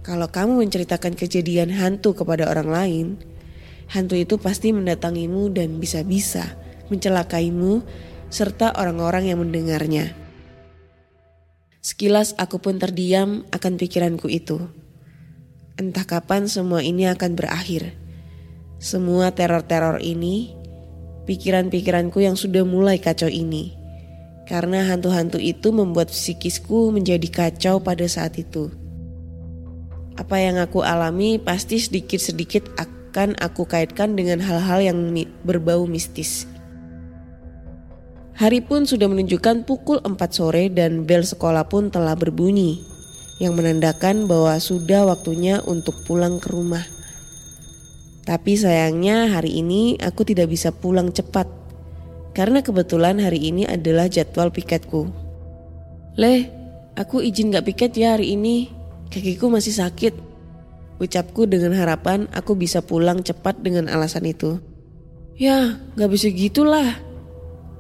[0.04, 3.06] kalau kamu menceritakan kejadian hantu kepada orang lain,
[3.88, 6.56] hantu itu pasti mendatangimu dan bisa-bisa
[6.92, 7.80] mencelakaimu
[8.28, 10.12] serta orang-orang yang mendengarnya.
[11.80, 14.68] Sekilas aku pun terdiam akan pikiranku itu.
[15.80, 17.96] Entah kapan semua ini akan berakhir.
[18.78, 20.54] Semua teror-teror ini,
[21.26, 23.74] pikiran-pikiranku yang sudah mulai kacau ini.
[24.46, 28.70] Karena hantu-hantu itu membuat psikisku menjadi kacau pada saat itu.
[30.14, 34.98] Apa yang aku alami pasti sedikit-sedikit akan aku kaitkan dengan hal-hal yang
[35.42, 36.46] berbau mistis.
[38.38, 42.78] Hari pun sudah menunjukkan pukul 4 sore dan bel sekolah pun telah berbunyi
[43.42, 46.86] yang menandakan bahwa sudah waktunya untuk pulang ke rumah.
[48.28, 51.48] Tapi sayangnya hari ini aku tidak bisa pulang cepat
[52.36, 55.08] karena kebetulan hari ini adalah jadwal piketku.
[56.20, 56.44] Leh,
[56.92, 58.68] aku izin gak piket ya hari ini,
[59.08, 60.12] kakiku masih sakit.
[61.00, 64.60] Ucapku dengan harapan aku bisa pulang cepat dengan alasan itu.
[65.40, 67.00] Ya, gak bisa gitulah.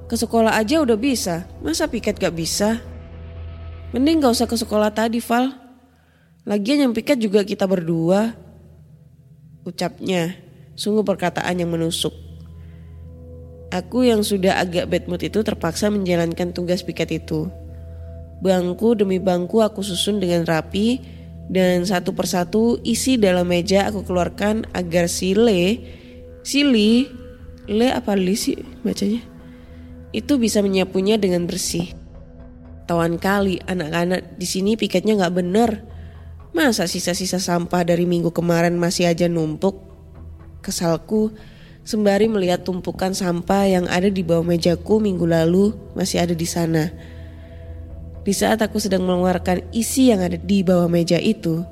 [0.08, 2.80] Ke sekolah aja udah bisa, masa piket gak bisa?
[3.92, 5.52] Mending gak usah ke sekolah tadi Val.
[6.48, 8.47] Lagian yang piket juga kita berdua.
[9.66, 10.36] Ucapnya,
[10.78, 12.12] sungguh perkataan yang menusuk.
[13.68, 17.48] Aku yang sudah agak bad mood itu terpaksa menjalankan tugas piket itu.
[18.40, 21.02] Bangku demi bangku aku susun dengan rapi
[21.50, 25.82] dan satu persatu isi dalam meja aku keluarkan agar si Le,
[26.46, 27.04] si Li,
[27.68, 29.38] Le apa Li sih bacanya?
[30.12, 31.92] itu bisa menyapunya dengan bersih.
[32.88, 35.70] Tawan kali anak-anak di sini piketnya nggak bener.
[36.58, 39.78] Masa sisa-sisa sampah dari minggu kemarin masih aja numpuk?
[40.58, 41.30] Kesalku
[41.86, 46.90] sembari melihat tumpukan sampah yang ada di bawah mejaku minggu lalu masih ada di sana.
[48.26, 51.62] Di saat aku sedang mengeluarkan isi yang ada di bawah meja itu,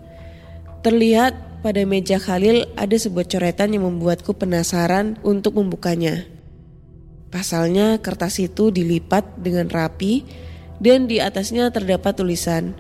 [0.87, 1.35] terlihat
[1.67, 6.31] pada meja Khalil ada sebuah coretan yang membuatku penasaran untuk membukanya.
[7.35, 10.23] Pasalnya kertas itu dilipat dengan rapi
[10.79, 12.79] dan di atasnya terdapat tulisan,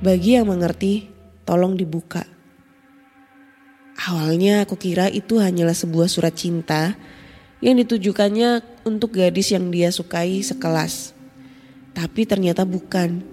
[0.00, 1.17] bagi yang mengerti
[1.48, 2.28] tolong dibuka.
[3.96, 6.92] Awalnya aku kira itu hanyalah sebuah surat cinta
[7.64, 11.16] yang ditujukannya untuk gadis yang dia sukai sekelas.
[11.96, 13.24] Tapi ternyata bukan.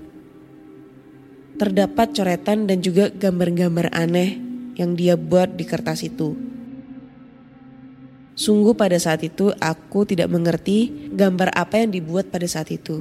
[1.59, 4.39] Terdapat coretan dan juga gambar-gambar aneh
[4.79, 6.35] yang dia buat di kertas itu.
[8.35, 12.99] Sungguh pada saat itu aku tidak mengerti gambar apa yang dibuat pada saat itu.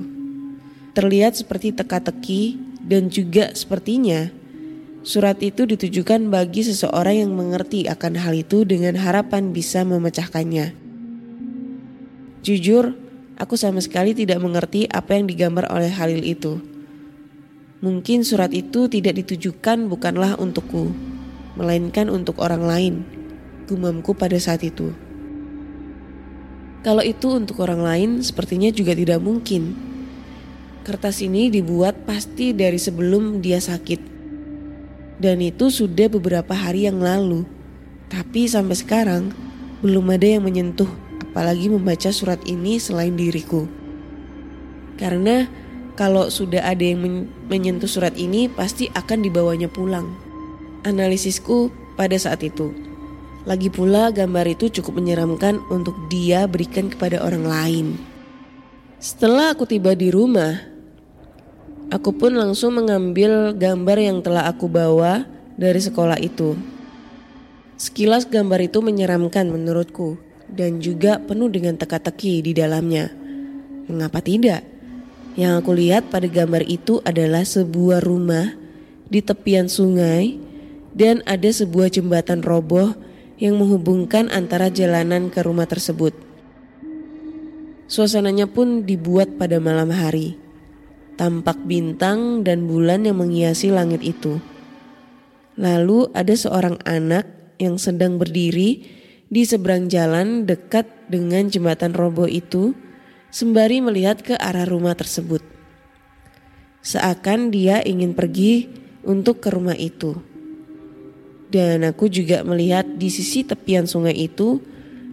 [0.95, 2.55] Terlihat seperti teka-teki
[2.87, 4.44] dan juga sepertinya
[5.05, 10.73] surat itu ditujukan bagi seseorang yang mengerti akan hal itu dengan harapan bisa memecahkannya.
[12.41, 12.97] Jujur,
[13.37, 16.57] aku sama sekali tidak mengerti apa yang digambar oleh Halil itu.
[17.85, 20.89] Mungkin surat itu tidak ditujukan bukanlah untukku,
[21.61, 22.95] melainkan untuk orang lain.
[23.69, 24.97] Gumamku pada saat itu.
[26.85, 29.73] Kalau itu untuk orang lain sepertinya juga tidak mungkin.
[30.85, 34.14] Kertas ini dibuat pasti dari sebelum dia sakit.
[35.19, 37.47] Dan itu sudah beberapa hari yang lalu.
[38.11, 39.31] Tapi sampai sekarang
[39.85, 40.89] belum ada yang menyentuh
[41.35, 43.67] apalagi membaca surat ini selain diriku.
[44.95, 45.51] Karena
[45.99, 50.15] kalau sudah ada yang menyentuh surat ini pasti akan dibawanya pulang.
[50.87, 52.71] Analisisku pada saat itu.
[53.45, 57.87] Lagi pula gambar itu cukup menyeramkan untuk dia berikan kepada orang lain.
[59.03, 60.74] Setelah aku tiba di rumah,
[61.95, 66.59] aku pun langsung mengambil gambar yang telah aku bawa dari sekolah itu.
[67.79, 70.19] Sekilas gambar itu menyeramkan menurutku
[70.51, 73.15] dan juga penuh dengan teka-teki di dalamnya.
[73.87, 74.67] Mengapa tidak?
[75.39, 78.55] Yang aku lihat pada gambar itu adalah sebuah rumah
[79.07, 80.39] di tepian sungai
[80.95, 82.95] dan ada sebuah jembatan roboh
[83.39, 86.15] yang menghubungkan antara jalanan ke rumah tersebut.
[87.91, 90.44] Suasananya pun dibuat pada malam hari.
[91.15, 94.43] Tampak bintang dan bulan yang menghiasi langit itu.
[95.55, 98.83] Lalu ada seorang anak yang sedang berdiri
[99.31, 102.75] di seberang jalan dekat dengan jembatan roboh itu
[103.31, 105.43] sembari melihat ke arah rumah tersebut.
[106.83, 108.67] Seakan dia ingin pergi
[109.07, 110.19] untuk ke rumah itu.
[111.55, 114.59] Dan aku juga melihat di sisi tepian sungai itu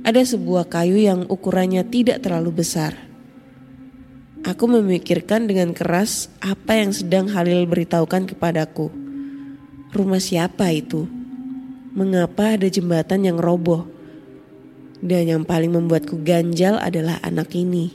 [0.02, 3.11] ada sebuah kayu yang ukurannya tidak terlalu besar.
[4.42, 8.89] Aku memikirkan dengan keras apa yang sedang Halil beritahukan kepadaku.
[9.94, 11.06] Rumah siapa itu?
[11.94, 13.86] Mengapa ada jembatan yang roboh?
[14.98, 17.94] Dan yang paling membuatku ganjal adalah anak ini.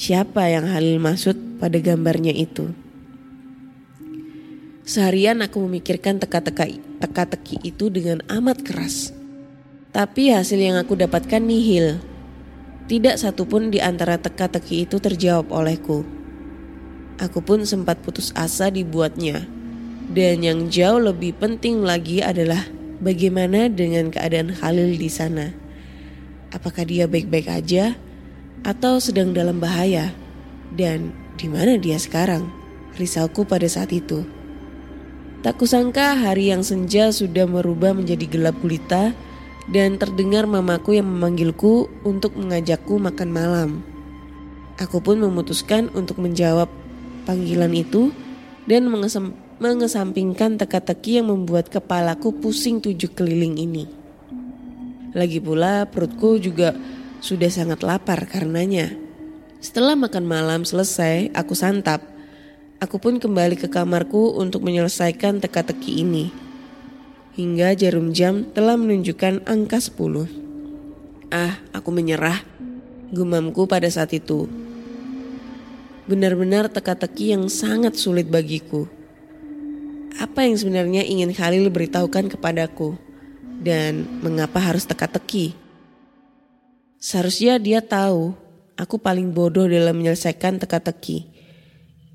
[0.00, 2.72] Siapa yang Halil maksud pada gambarnya itu?
[4.88, 6.72] Seharian aku memikirkan teka-teka
[7.04, 9.12] teka-teki itu dengan amat keras.
[9.92, 12.00] Tapi hasil yang aku dapatkan nihil.
[12.86, 16.06] Tidak satupun di antara teka-teki itu terjawab olehku.
[17.18, 19.42] Aku pun sempat putus asa dibuatnya.
[20.06, 22.62] Dan yang jauh lebih penting lagi adalah
[23.02, 25.50] bagaimana dengan keadaan Halil di sana.
[26.54, 27.98] Apakah dia baik-baik aja
[28.62, 30.14] atau sedang dalam bahaya?
[30.70, 32.46] Dan di mana dia sekarang?
[32.94, 34.22] Risauku pada saat itu.
[35.42, 39.10] Tak kusangka hari yang senja sudah merubah menjadi gelap gulita
[39.66, 43.70] dan terdengar mamaku yang memanggilku untuk mengajakku makan malam.
[44.78, 46.68] Aku pun memutuskan untuk menjawab
[47.24, 48.12] panggilan itu
[48.68, 53.84] dan mengesam, mengesampingkan teka-teki yang membuat kepalaku pusing tujuh keliling ini.
[55.16, 56.76] Lagi pula perutku juga
[57.24, 58.92] sudah sangat lapar karenanya.
[59.64, 62.04] Setelah makan malam selesai, aku santap
[62.76, 66.28] Aku pun kembali ke kamarku untuk menyelesaikan teka-teki ini.
[67.36, 70.24] Hingga jarum jam telah menunjukkan angka 10.
[71.28, 72.40] Ah, aku menyerah.
[73.12, 74.48] Gumamku pada saat itu.
[76.08, 78.88] Benar-benar teka-teki yang sangat sulit bagiku.
[80.16, 82.96] Apa yang sebenarnya ingin Khalil beritahukan kepadaku?
[83.60, 85.52] Dan mengapa harus teka-teki?
[86.96, 88.32] Seharusnya dia tahu
[88.80, 91.36] aku paling bodoh dalam menyelesaikan teka-teki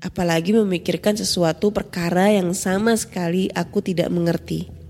[0.02, 4.81] apalagi memikirkan sesuatu perkara yang sama sekali aku tidak mengerti.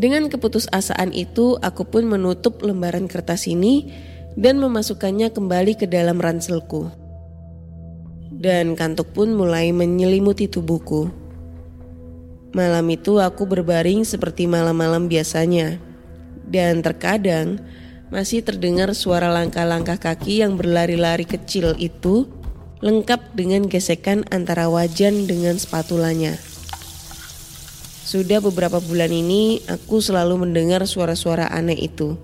[0.00, 3.92] Dengan keputusasaan itu, aku pun menutup lembaran kertas ini
[4.32, 6.88] dan memasukkannya kembali ke dalam ranselku.
[8.32, 11.12] Dan kantuk pun mulai menyelimuti tubuhku.
[12.56, 15.76] Malam itu aku berbaring seperti malam-malam biasanya.
[16.48, 17.60] Dan terkadang
[18.08, 22.24] masih terdengar suara langkah-langkah kaki yang berlari-lari kecil itu
[22.80, 26.40] lengkap dengan gesekan antara wajan dengan spatulanya.
[28.10, 32.18] Sudah beberapa bulan ini aku selalu mendengar suara-suara aneh itu.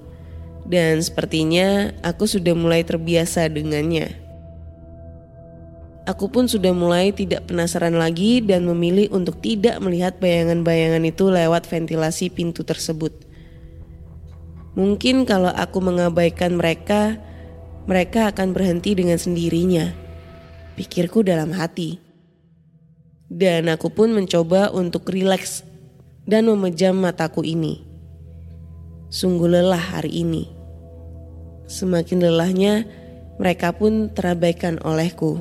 [0.67, 4.11] Dan sepertinya aku sudah mulai terbiasa dengannya.
[6.11, 11.71] Aku pun sudah mulai tidak penasaran lagi dan memilih untuk tidak melihat bayangan-bayangan itu lewat
[11.71, 13.15] ventilasi pintu tersebut.
[14.75, 17.15] Mungkin kalau aku mengabaikan mereka,
[17.87, 19.95] mereka akan berhenti dengan sendirinya
[20.75, 22.03] pikirku dalam hati.
[23.31, 25.76] Dan aku pun mencoba untuk rileks
[26.27, 27.87] dan memejam mataku ini.
[29.09, 30.51] Sungguh lelah hari ini.
[31.71, 32.85] Semakin lelahnya,
[33.39, 35.39] mereka pun terabaikan olehku.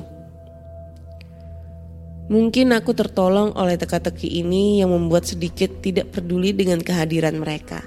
[2.26, 7.86] Mungkin aku tertolong oleh teka-teki ini yang membuat sedikit tidak peduli dengan kehadiran mereka.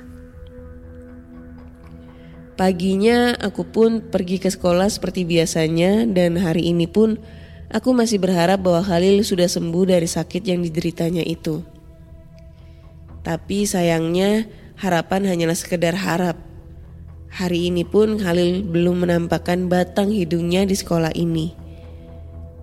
[2.56, 7.20] Paginya aku pun pergi ke sekolah seperti biasanya dan hari ini pun
[7.70, 11.62] Aku masih berharap bahwa Khalil sudah sembuh dari sakit yang dideritanya itu.
[13.30, 16.42] Tapi sayangnya harapan hanyalah sekedar harap.
[17.30, 21.54] Hari ini pun Khalil belum menampakkan batang hidungnya di sekolah ini.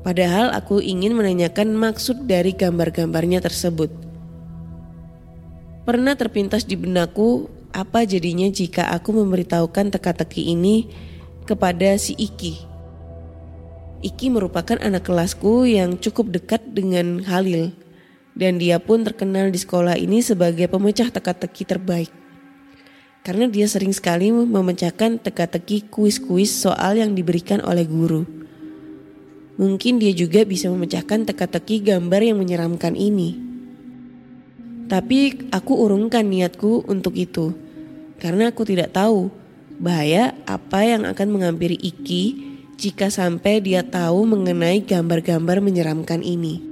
[0.03, 3.95] Padahal aku ingin menanyakan maksud dari gambar-gambarnya tersebut.
[5.87, 10.91] Pernah terpintas di benakku apa jadinya jika aku memberitahukan teka-teki ini
[11.47, 12.67] kepada si Iki
[14.03, 17.86] Iki merupakan anak kelasku yang cukup dekat dengan Halil
[18.37, 22.13] dan dia pun terkenal di sekolah ini sebagai pemecah teka-teki terbaik.
[23.25, 28.23] Karena dia sering sekali memecahkan teka-teki kuis-kuis soal yang diberikan oleh guru.
[29.57, 33.41] Mungkin dia juga bisa memecahkan teka-teki gambar yang menyeramkan ini.
[34.87, 37.57] Tapi aku urungkan niatku untuk itu.
[38.23, 39.33] Karena aku tidak tahu
[39.83, 42.23] bahaya apa yang akan menghampiri Iki
[42.77, 46.66] jika sampai dia tahu mengenai gambar-gambar menyeramkan ini.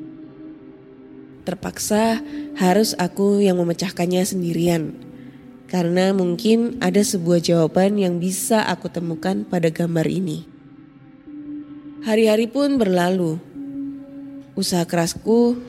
[1.45, 2.25] Terpaksa
[2.57, 4.97] harus aku yang memecahkannya sendirian,
[5.69, 10.49] karena mungkin ada sebuah jawaban yang bisa aku temukan pada gambar ini.
[12.05, 13.37] Hari-hari pun berlalu.
[14.57, 15.61] Usaha kerasku,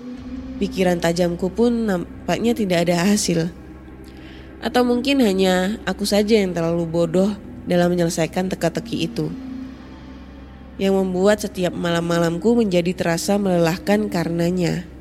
[0.63, 3.51] pikiran tajamku pun nampaknya tidak ada hasil.
[4.63, 7.35] Atau mungkin hanya aku saja yang terlalu bodoh
[7.67, 9.27] dalam menyelesaikan teka-teki itu
[10.75, 14.94] yang membuat setiap malam-malamku menjadi terasa melelahkan karenanya.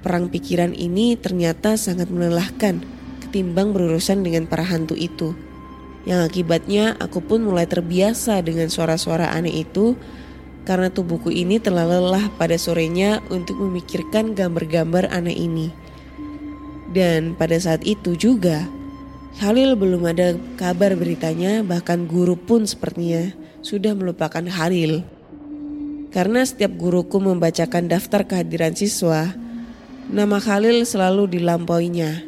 [0.00, 2.80] Perang pikiran ini ternyata sangat melelahkan
[3.28, 5.36] ketimbang berurusan dengan para hantu itu.
[6.08, 9.98] Yang akibatnya aku pun mulai terbiasa dengan suara-suara aneh itu
[10.64, 15.68] karena tubuhku ini telah lelah pada sorenya untuk memikirkan gambar-gambar aneh ini.
[16.88, 18.64] Dan pada saat itu juga,
[19.36, 23.28] Khalil belum ada kabar beritanya bahkan guru pun sepertinya
[23.60, 25.04] sudah melupakan Khalil.
[26.08, 29.36] Karena setiap guruku membacakan daftar kehadiran siswa,
[30.08, 32.24] nama Khalil selalu dilampauinya.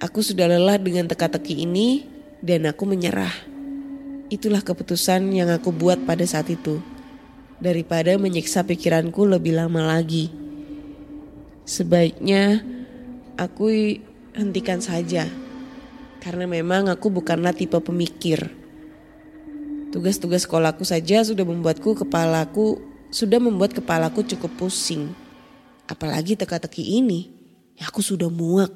[0.00, 2.08] Aku sudah lelah dengan teka-teki ini
[2.40, 3.32] dan aku menyerah.
[4.32, 6.80] Itulah keputusan yang aku buat pada saat itu.
[7.60, 10.32] Daripada menyiksa pikiranku lebih lama lagi.
[11.68, 12.64] Sebaiknya
[13.36, 13.68] aku
[14.32, 15.28] hentikan saja.
[16.24, 18.48] Karena memang aku bukanlah tipe pemikir.
[19.92, 25.12] Tugas-tugas sekolahku saja sudah membuatku kepalaku sudah membuat kepalaku cukup pusing.
[25.90, 27.26] Apalagi teka-teki ini,
[27.74, 28.70] ya aku sudah muak.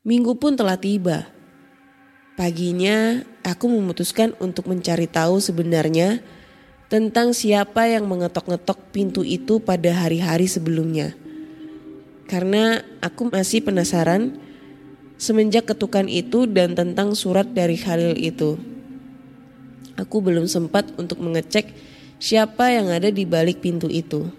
[0.00, 1.28] Minggu pun telah tiba.
[2.40, 6.24] Paginya, aku memutuskan untuk mencari tahu sebenarnya
[6.88, 11.12] tentang siapa yang mengetok-ngetok pintu itu pada hari-hari sebelumnya.
[12.24, 14.40] Karena aku masih penasaran
[15.20, 18.74] semenjak ketukan itu dan tentang surat dari Khalil itu
[19.94, 21.70] aku belum sempat untuk mengecek
[22.18, 24.30] siapa yang ada di balik pintu itu.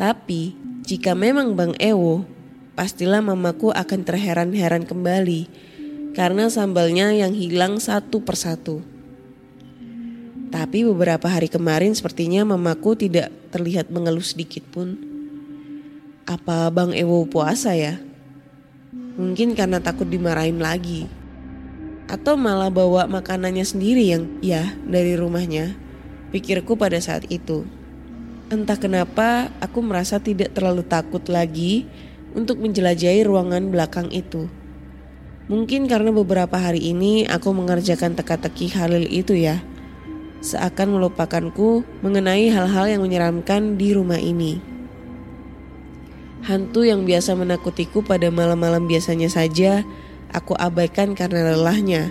[0.00, 0.56] Tapi,
[0.88, 2.24] jika memang Bang Ewo,
[2.72, 5.44] pastilah mamaku akan terheran-heran kembali
[6.16, 8.80] karena sambalnya yang hilang satu persatu.
[10.48, 14.96] Tapi beberapa hari kemarin sepertinya mamaku tidak terlihat mengeluh sedikit pun.
[16.24, 18.00] Apa Bang Ewo puasa ya?
[19.20, 21.04] Mungkin karena takut dimarahin lagi
[22.08, 25.76] atau malah bawa makanannya sendiri yang ya dari rumahnya.
[26.32, 27.79] Pikirku pada saat itu.
[28.50, 31.86] Entah kenapa aku merasa tidak terlalu takut lagi
[32.34, 34.50] untuk menjelajahi ruangan belakang itu.
[35.46, 39.62] Mungkin karena beberapa hari ini aku mengerjakan teka-teki Halil itu ya.
[40.42, 44.58] Seakan melupakanku mengenai hal-hal yang menyeramkan di rumah ini.
[46.42, 49.86] Hantu yang biasa menakutiku pada malam-malam biasanya saja
[50.34, 52.10] aku abaikan karena lelahnya.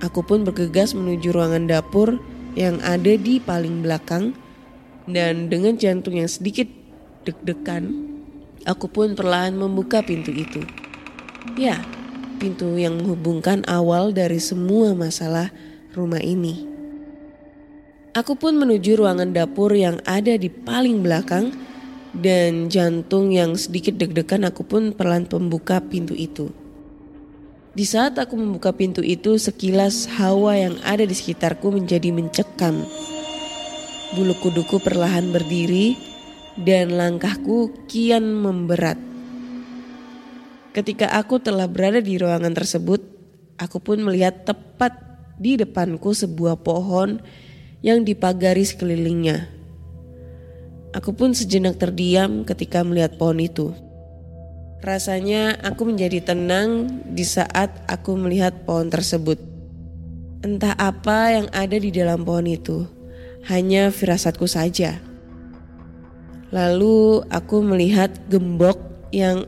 [0.00, 2.16] Aku pun bergegas menuju ruangan dapur
[2.56, 4.32] yang ada di paling belakang
[5.08, 6.68] dan dengan jantung yang sedikit
[7.24, 7.88] deg-degan,
[8.68, 10.60] aku pun perlahan membuka pintu itu.
[11.56, 11.80] Ya,
[12.36, 15.48] pintu yang menghubungkan awal dari semua masalah
[15.96, 16.68] rumah ini.
[18.12, 21.54] Aku pun menuju ruangan dapur yang ada di paling belakang
[22.12, 26.52] dan jantung yang sedikit deg-degan aku pun perlahan membuka pintu itu.
[27.78, 32.82] Di saat aku membuka pintu itu, sekilas hawa yang ada di sekitarku menjadi mencekam.
[34.08, 35.92] Bulu kuduku perlahan berdiri
[36.56, 38.96] dan langkahku kian memberat.
[40.72, 43.04] Ketika aku telah berada di ruangan tersebut,
[43.60, 44.96] aku pun melihat tepat
[45.36, 47.20] di depanku sebuah pohon
[47.84, 49.44] yang dipagari sekelilingnya.
[50.96, 53.76] Aku pun sejenak terdiam ketika melihat pohon itu.
[54.80, 59.36] Rasanya aku menjadi tenang di saat aku melihat pohon tersebut.
[60.40, 62.86] Entah apa yang ada di dalam pohon itu,
[63.48, 65.00] hanya firasatku saja.
[66.52, 68.80] Lalu aku melihat gembok
[69.12, 69.44] yang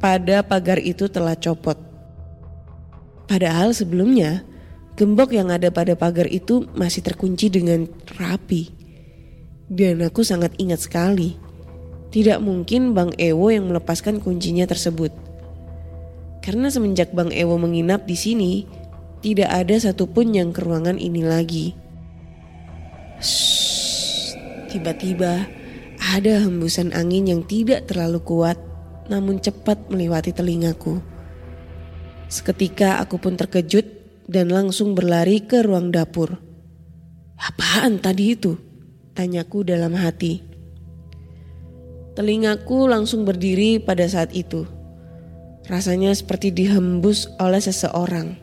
[0.00, 1.78] pada pagar itu telah copot.
[3.28, 4.44] Padahal sebelumnya,
[4.98, 7.88] gembok yang ada pada pagar itu masih terkunci dengan
[8.18, 8.68] rapi.
[9.72, 11.52] Dan aku sangat ingat sekali
[12.12, 15.10] tidak mungkin Bang Ewo yang melepaskan kuncinya tersebut.
[16.44, 18.52] Karena semenjak Bang Ewo menginap di sini,
[19.24, 21.72] tidak ada satupun yang ke ruangan ini lagi.
[24.72, 25.46] Tiba-tiba
[26.02, 28.58] ada hembusan angin yang tidak terlalu kuat,
[29.06, 30.98] namun cepat melewati telingaku.
[32.26, 33.84] Seketika aku pun terkejut
[34.26, 36.40] dan langsung berlari ke ruang dapur.
[37.38, 38.56] Apaan tadi itu?
[39.12, 40.40] Tanyaku dalam hati.
[42.16, 44.64] Telingaku langsung berdiri pada saat itu.
[45.68, 48.41] Rasanya seperti dihembus oleh seseorang.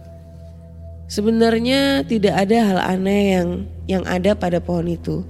[1.09, 3.49] Sebenarnya tidak ada hal aneh yang
[3.89, 5.25] yang ada pada pohon itu.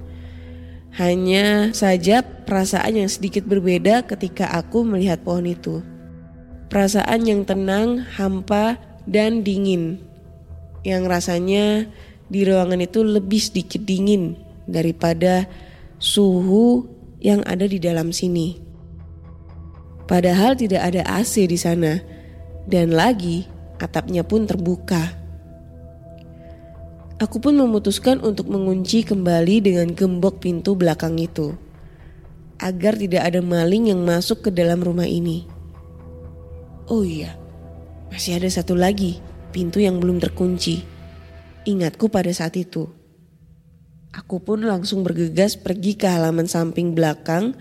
[0.92, 5.80] Hanya saja perasaan yang sedikit berbeda ketika aku melihat pohon itu.
[6.68, 8.76] Perasaan yang tenang, hampa,
[9.08, 10.04] dan dingin.
[10.84, 11.64] Yang rasanya
[12.28, 14.36] di ruangan itu lebih sedikit dingin
[14.68, 15.48] daripada
[15.96, 16.84] suhu
[17.24, 18.60] yang ada di dalam sini.
[20.04, 22.02] Padahal tidak ada AC di sana,
[22.66, 23.46] dan lagi
[23.78, 25.19] atapnya pun terbuka.
[27.20, 31.52] Aku pun memutuskan untuk mengunci kembali dengan gembok pintu belakang itu.
[32.60, 35.48] agar tidak ada maling yang masuk ke dalam rumah ini.
[36.92, 37.32] Oh iya,
[38.12, 39.16] masih ada satu lagi
[39.48, 40.84] pintu yang belum terkunci.
[41.64, 42.84] Ingatku pada saat itu.
[44.12, 47.54] Aku pun langsung bergegas pergi ke halaman samping belakang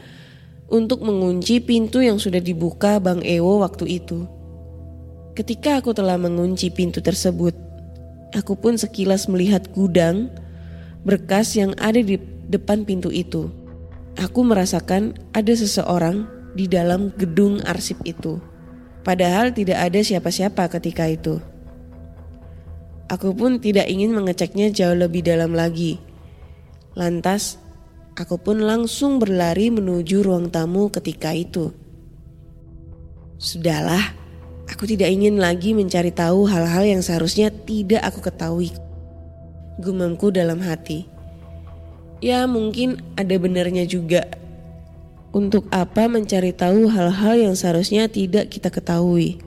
[0.68, 4.26] untuk mengunci pintu yang sudah dibuka Bang Ewo waktu itu.
[5.38, 7.69] Ketika aku telah mengunci pintu tersebut,
[8.34, 10.30] aku pun sekilas melihat gudang
[11.04, 12.20] berkas yang ada di
[12.50, 13.50] depan pintu itu.
[14.20, 16.28] Aku merasakan ada seseorang
[16.58, 18.42] di dalam gedung arsip itu.
[19.06, 21.40] Padahal tidak ada siapa-siapa ketika itu.
[23.10, 25.98] Aku pun tidak ingin mengeceknya jauh lebih dalam lagi.
[26.94, 27.58] Lantas,
[28.14, 31.74] aku pun langsung berlari menuju ruang tamu ketika itu.
[33.40, 34.14] Sudahlah,
[34.70, 38.70] aku tidak ingin lagi mencari tahu hal-hal yang seharusnya tidak aku ketahui.
[39.82, 41.10] Gumamku dalam hati.
[42.22, 44.30] Ya mungkin ada benarnya juga.
[45.30, 49.42] Untuk apa mencari tahu hal-hal yang seharusnya tidak kita ketahui?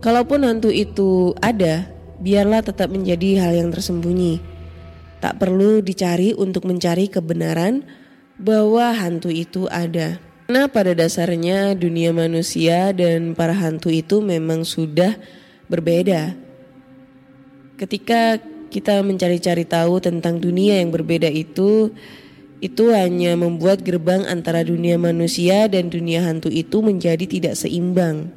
[0.00, 1.90] Kalaupun hantu itu ada,
[2.22, 4.40] biarlah tetap menjadi hal yang tersembunyi.
[5.20, 7.84] Tak perlu dicari untuk mencari kebenaran
[8.40, 10.16] bahwa hantu itu ada.
[10.50, 15.14] Karena pada dasarnya dunia manusia dan para hantu itu memang sudah
[15.70, 16.34] berbeda.
[17.78, 21.94] Ketika kita mencari-cari tahu tentang dunia yang berbeda itu,
[22.58, 28.34] itu hanya membuat gerbang antara dunia manusia dan dunia hantu itu menjadi tidak seimbang.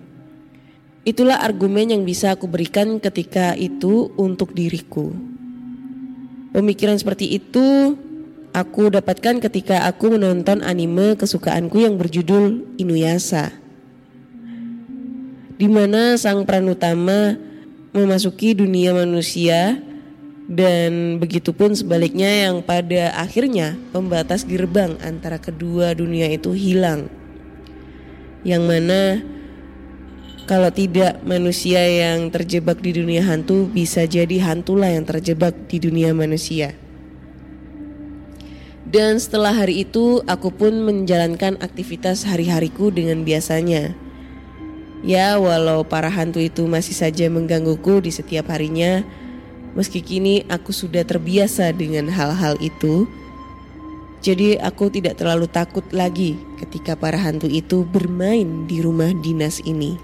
[1.09, 5.17] Itulah argumen yang bisa aku berikan ketika itu untuk diriku.
[6.53, 7.97] Pemikiran seperti itu
[8.53, 13.49] aku dapatkan ketika aku menonton anime kesukaanku yang berjudul Inuyasha.
[15.57, 17.35] Di mana sang peran utama
[17.93, 19.81] memasuki dunia manusia
[20.45, 27.09] dan begitupun sebaliknya yang pada akhirnya pembatas gerbang antara kedua dunia itu hilang.
[28.43, 29.01] Yang mana
[30.43, 36.11] kalau tidak manusia yang terjebak di dunia hantu bisa jadi hantulah yang terjebak di dunia
[36.11, 36.82] manusia.
[38.93, 43.97] Dan setelah hari itu aku pun menjalankan aktivitas hari-hariku dengan biasanya.
[45.01, 49.01] Ya walau para hantu itu masih saja menggangguku di setiap harinya,
[49.73, 53.09] Meski kini aku sudah terbiasa dengan hal-hal itu,
[54.21, 59.97] jadi aku tidak terlalu takut lagi ketika para hantu itu bermain di rumah dinas ini.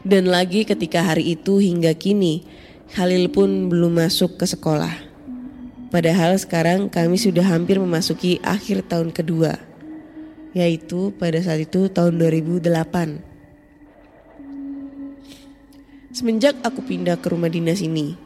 [0.00, 2.42] Dan lagi ketika hari itu hingga kini,
[2.96, 5.11] Khalil pun belum masuk ke sekolah.
[5.92, 9.60] Padahal sekarang kami sudah hampir memasuki akhir tahun kedua,
[10.56, 13.20] yaitu pada saat itu tahun 2008.
[16.16, 18.16] Semenjak aku pindah ke rumah dinas ini.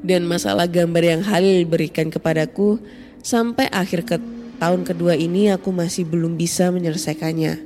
[0.00, 2.80] Dan masalah gambar yang Halil berikan kepadaku
[3.20, 4.16] sampai akhir ke
[4.56, 7.60] tahun kedua ini aku masih belum bisa menyelesaikannya.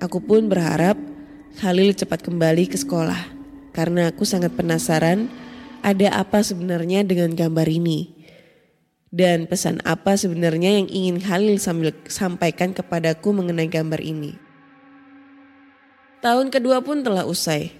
[0.00, 0.96] Aku pun berharap
[1.60, 3.28] Halil cepat kembali ke sekolah
[3.76, 5.28] karena aku sangat penasaran
[5.86, 8.10] ada apa sebenarnya dengan gambar ini.
[9.06, 14.34] Dan pesan apa sebenarnya yang ingin Halil sambil sampaikan kepadaku mengenai gambar ini.
[16.18, 17.70] Tahun kedua pun telah usai.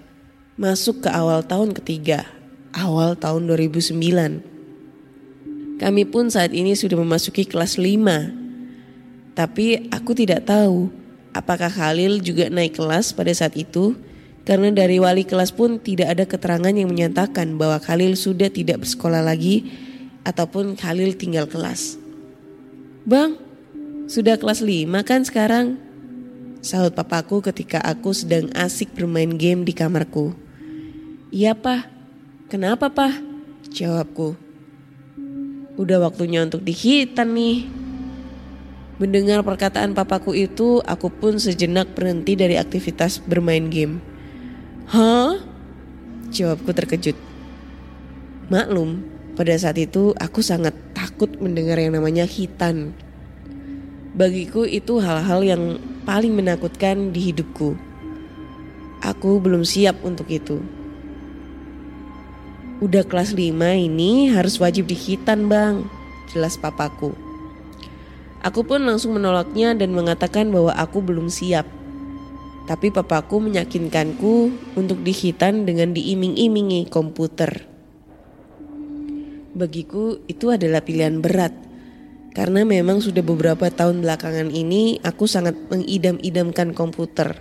[0.54, 2.30] Masuk ke awal tahun ketiga,
[2.70, 3.90] awal tahun 2009.
[5.76, 9.36] Kami pun saat ini sudah memasuki kelas 5.
[9.36, 10.88] Tapi aku tidak tahu
[11.36, 13.92] apakah Khalil juga naik kelas pada saat itu
[14.46, 19.18] karena dari wali kelas pun tidak ada keterangan yang menyatakan bahwa Khalil sudah tidak bersekolah
[19.18, 19.66] lagi
[20.22, 21.98] ataupun Khalil tinggal kelas.
[23.02, 23.42] Bang,
[24.06, 25.82] sudah kelas 5 kan sekarang?
[26.62, 30.30] Sahut papaku ketika aku sedang asik bermain game di kamarku.
[31.34, 31.90] Iya pah,
[32.46, 33.14] kenapa pah?
[33.66, 34.38] Jawabku.
[35.74, 37.66] Udah waktunya untuk dihitan nih.
[39.02, 44.15] Mendengar perkataan papaku itu, aku pun sejenak berhenti dari aktivitas bermain game.
[44.86, 45.42] Hah?
[46.30, 47.18] Jawabku terkejut.
[48.46, 49.02] Maklum,
[49.34, 52.94] pada saat itu aku sangat takut mendengar yang namanya hitan.
[54.14, 55.62] Bagiku itu hal-hal yang
[56.06, 57.74] paling menakutkan di hidupku.
[59.02, 60.62] Aku belum siap untuk itu.
[62.78, 65.82] Udah kelas 5 ini harus wajib dihitan bang,
[66.30, 67.10] jelas papaku.
[68.46, 71.66] Aku pun langsung menolaknya dan mengatakan bahwa aku belum siap.
[72.66, 74.34] Tapi papaku meyakinkanku
[74.74, 77.62] untuk dihitan dengan diiming-imingi komputer.
[79.56, 81.54] Bagiku itu adalah pilihan berat
[82.36, 87.40] karena memang sudah beberapa tahun belakangan ini aku sangat mengidam-idamkan komputer.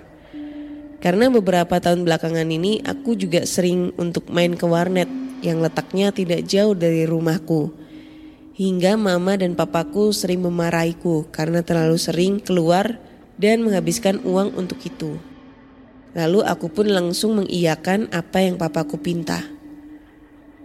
[1.03, 5.11] Karena beberapa tahun belakangan ini aku juga sering untuk main ke warnet
[5.43, 7.76] yang letaknya tidak jauh dari rumahku.
[8.55, 13.05] Hingga mama dan papaku sering memarahiku karena terlalu sering keluar
[13.36, 15.19] dan menghabiskan uang untuk itu.
[16.15, 19.43] Lalu aku pun langsung mengiyakan apa yang papaku pinta.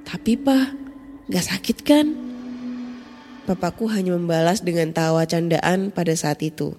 [0.06, 0.74] Tapi pak,
[1.26, 2.06] gak sakit kan?
[3.50, 6.78] Papaku hanya membalas dengan tawa candaan pada saat itu.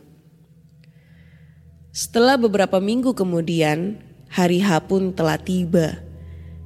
[1.92, 4.00] Setelah beberapa minggu kemudian,
[4.32, 6.00] hari H pun telah tiba.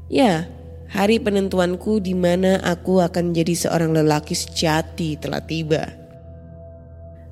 [0.06, 0.46] Ya,
[0.94, 6.05] hari penentuanku di mana aku akan menjadi seorang lelaki sejati telah tiba.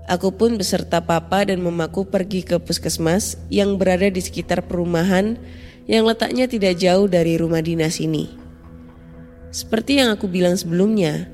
[0.04, 5.39] Aku pun beserta papa dan mamaku pergi ke puskesmas yang berada di sekitar perumahan
[5.88, 8.28] yang letaknya tidak jauh dari rumah dinas ini.
[9.54, 11.32] Seperti yang aku bilang sebelumnya,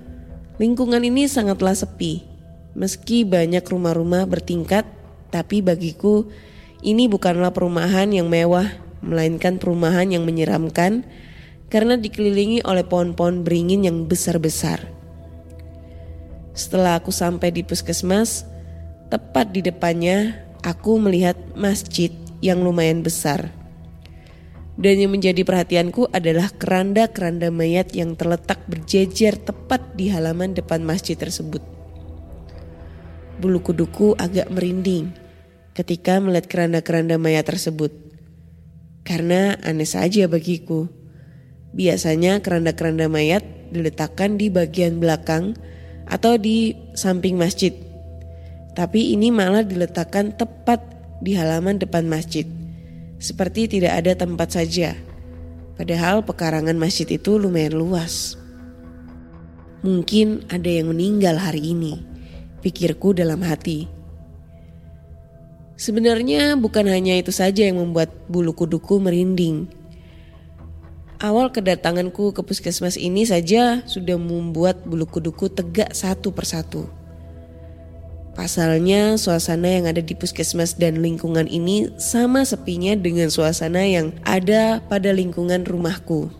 [0.62, 2.28] lingkungan ini sangatlah sepi.
[2.78, 4.86] Meski banyak rumah-rumah bertingkat,
[5.34, 6.30] tapi bagiku
[6.86, 8.70] ini bukanlah perumahan yang mewah,
[9.02, 11.10] melainkan perumahan yang menyeramkan
[11.74, 14.84] karena dikelilingi oleh pohon-pohon beringin yang besar-besar.
[16.54, 18.44] Setelah aku sampai di puskesmas,
[19.10, 23.51] tepat di depannya aku melihat masjid yang lumayan besar.
[24.80, 31.20] Dan yang menjadi perhatianku adalah keranda-keranda mayat yang terletak berjejer tepat di halaman depan masjid
[31.20, 31.60] tersebut.
[33.43, 35.12] Bulu kuduku agak merinding
[35.76, 37.91] ketika melihat keranda-keranda mayat tersebut.
[39.03, 40.88] Karena aneh saja bagiku.
[41.76, 43.43] Biasanya keranda-keranda mayat
[43.76, 45.60] diletakkan di bagian belakang
[46.07, 47.89] atau di samping masjid.
[48.80, 50.80] Tapi ini malah diletakkan tepat
[51.20, 52.48] di halaman depan masjid
[53.20, 54.96] seperti tidak ada tempat saja.
[55.76, 58.40] Padahal pekarangan masjid itu lumayan luas.
[59.84, 62.00] Mungkin ada yang meninggal hari ini,
[62.64, 63.88] pikirku dalam hati.
[65.80, 69.72] Sebenarnya bukan hanya itu saja yang membuat bulu kuduku merinding.
[71.20, 76.99] Awal kedatanganku ke puskesmas ini saja sudah membuat bulu kuduku tegak satu persatu.
[78.40, 84.80] Pasalnya suasana yang ada di puskesmas dan lingkungan ini sama sepinya dengan suasana yang ada
[84.80, 86.32] pada lingkungan rumahku.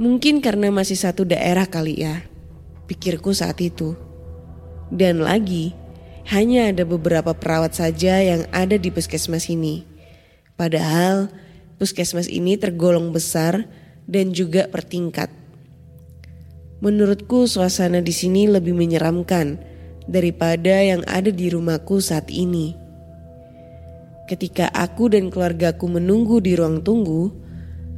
[0.00, 2.24] Mungkin karena masih satu daerah kali ya,
[2.88, 4.00] pikirku saat itu.
[4.88, 5.76] Dan lagi,
[6.32, 9.84] hanya ada beberapa perawat saja yang ada di puskesmas ini.
[10.56, 11.28] Padahal
[11.76, 13.68] puskesmas ini tergolong besar
[14.08, 15.28] dan juga bertingkat.
[16.80, 19.75] Menurutku suasana di sini lebih menyeramkan
[20.06, 22.74] daripada yang ada di rumahku saat ini.
[24.26, 27.30] Ketika aku dan keluargaku menunggu di ruang tunggu,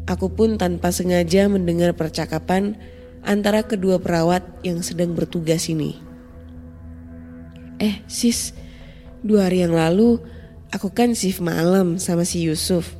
[0.04, 2.76] aku pun tanpa sengaja mendengar percakapan
[3.24, 5.96] antara kedua perawat yang sedang bertugas ini.
[7.80, 8.52] Eh sis,
[9.24, 10.20] dua hari yang lalu
[10.68, 12.92] aku kan shift malam sama si Yusuf.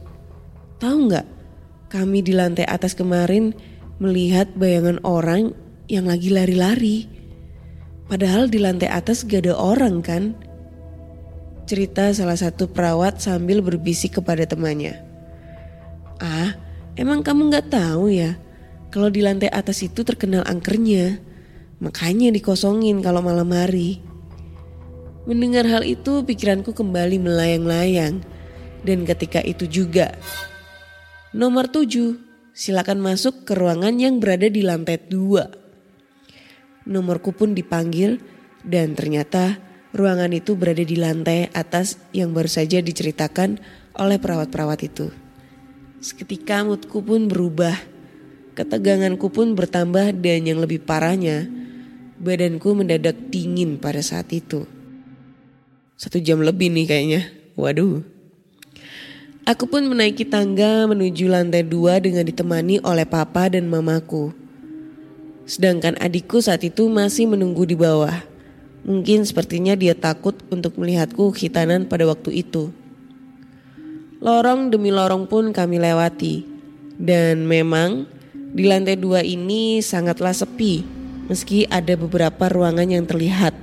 [0.78, 1.26] Tahu nggak?
[1.88, 3.56] Kami di lantai atas kemarin
[3.98, 5.52] melihat bayangan orang
[5.90, 7.17] yang lagi lari-lari.
[8.09, 10.32] Padahal di lantai atas gak ada orang kan?
[11.68, 14.96] Cerita salah satu perawat sambil berbisik kepada temannya.
[16.16, 16.56] Ah,
[16.96, 18.40] emang kamu gak tahu ya?
[18.88, 21.20] Kalau di lantai atas itu terkenal angkernya.
[21.84, 24.00] Makanya dikosongin kalau malam hari.
[25.28, 28.24] Mendengar hal itu pikiranku kembali melayang-layang.
[28.80, 30.16] Dan ketika itu juga.
[31.36, 32.16] Nomor tujuh,
[32.56, 35.57] silakan masuk ke ruangan yang berada di lantai dua.
[36.89, 38.16] Nomorku pun dipanggil
[38.64, 39.61] dan ternyata
[39.93, 43.61] ruangan itu berada di lantai atas yang baru saja diceritakan
[43.93, 45.12] oleh perawat-perawat itu.
[46.01, 47.76] Seketika moodku pun berubah.
[48.57, 51.47] Keteganganku pun bertambah dan yang lebih parahnya,
[52.18, 54.66] badanku mendadak dingin pada saat itu.
[55.95, 57.22] Satu jam lebih nih kayaknya.
[57.55, 58.03] Waduh.
[59.47, 64.47] Aku pun menaiki tangga menuju lantai dua dengan ditemani oleh papa dan mamaku.
[65.49, 68.20] Sedangkan adikku saat itu masih menunggu di bawah.
[68.84, 72.68] Mungkin sepertinya dia takut untuk melihatku khitanan pada waktu itu.
[74.20, 76.44] Lorong demi lorong pun kami lewati.
[77.01, 78.05] Dan memang
[78.53, 80.84] di lantai dua ini sangatlah sepi.
[81.32, 83.57] Meski ada beberapa ruangan yang terlihat.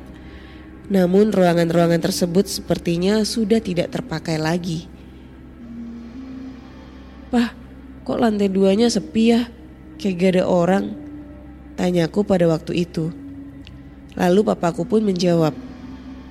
[0.89, 4.89] Namun ruangan-ruangan tersebut sepertinya sudah tidak terpakai lagi.
[7.29, 7.53] Pah,
[8.01, 9.45] kok lantai duanya sepi ya?
[10.01, 11.04] Kayak gak ada orang.
[11.75, 13.11] Tanyaku pada waktu itu.
[14.15, 15.51] Lalu papaku pun menjawab,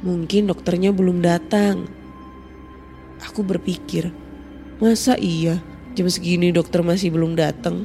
[0.01, 1.85] mungkin dokternya belum datang.
[3.29, 4.09] Aku berpikir,
[4.81, 5.61] masa iya
[5.93, 7.85] jam segini dokter masih belum datang?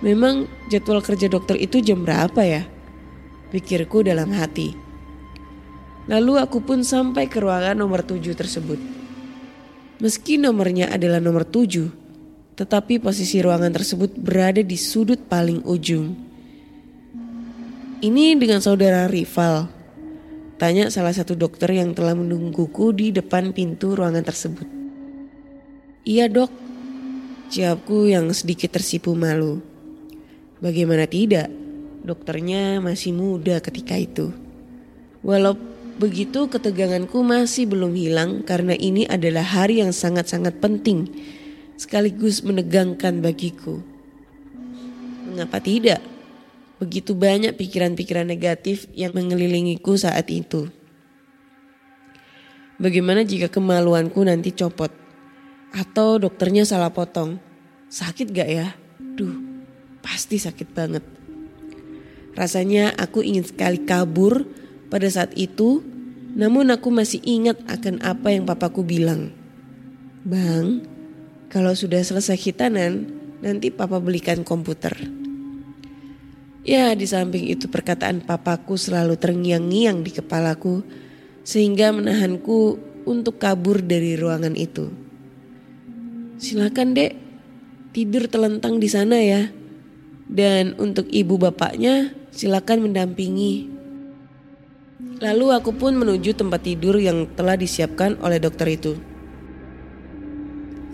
[0.00, 2.64] Memang jadwal kerja dokter itu jam berapa ya?
[3.52, 4.72] Pikirku dalam hati.
[6.08, 8.80] Lalu aku pun sampai ke ruangan nomor tujuh tersebut.
[10.02, 11.86] Meski nomornya adalah nomor tujuh,
[12.58, 16.31] tetapi posisi ruangan tersebut berada di sudut paling ujung.
[18.02, 19.70] Ini dengan saudara rival.
[20.58, 24.66] Tanya salah satu dokter yang telah menungguku di depan pintu ruangan tersebut.
[26.02, 26.50] Iya dok,
[27.54, 29.62] jawabku yang sedikit tersipu malu.
[30.58, 31.46] Bagaimana tidak,
[32.02, 34.34] dokternya masih muda ketika itu.
[35.22, 35.54] Walau
[36.02, 41.06] begitu keteganganku masih belum hilang karena ini adalah hari yang sangat-sangat penting
[41.78, 43.78] sekaligus menegangkan bagiku.
[45.30, 46.11] Mengapa tidak?
[46.82, 50.66] Begitu banyak pikiran-pikiran negatif yang mengelilingiku saat itu.
[52.82, 54.90] Bagaimana jika kemaluanku nanti copot?
[55.70, 57.38] Atau dokternya salah potong?
[57.86, 58.74] Sakit gak ya?
[58.98, 59.30] Duh,
[60.02, 61.06] pasti sakit banget.
[62.34, 64.42] Rasanya aku ingin sekali kabur
[64.90, 65.86] pada saat itu,
[66.34, 69.30] namun aku masih ingat akan apa yang papaku bilang.
[70.26, 70.82] Bang,
[71.46, 73.06] kalau sudah selesai hitanan,
[73.38, 75.21] nanti papa belikan komputer.
[76.62, 80.86] Ya, di samping itu perkataan papaku selalu terngiang-ngiang di kepalaku
[81.42, 84.86] sehingga menahanku untuk kabur dari ruangan itu.
[86.38, 87.18] Silakan, Dek.
[87.90, 89.50] Tidur telentang di sana ya.
[90.30, 93.68] Dan untuk ibu bapaknya, silakan mendampingi.
[95.18, 98.94] Lalu aku pun menuju tempat tidur yang telah disiapkan oleh dokter itu.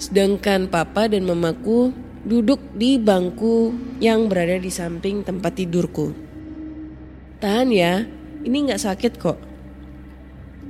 [0.00, 1.92] Sedangkan papa dan mamaku
[2.26, 3.70] duduk di bangku
[4.02, 6.10] yang berada di samping tempat tidurku.
[7.38, 8.02] Tahan ya,
[8.42, 9.38] ini nggak sakit kok.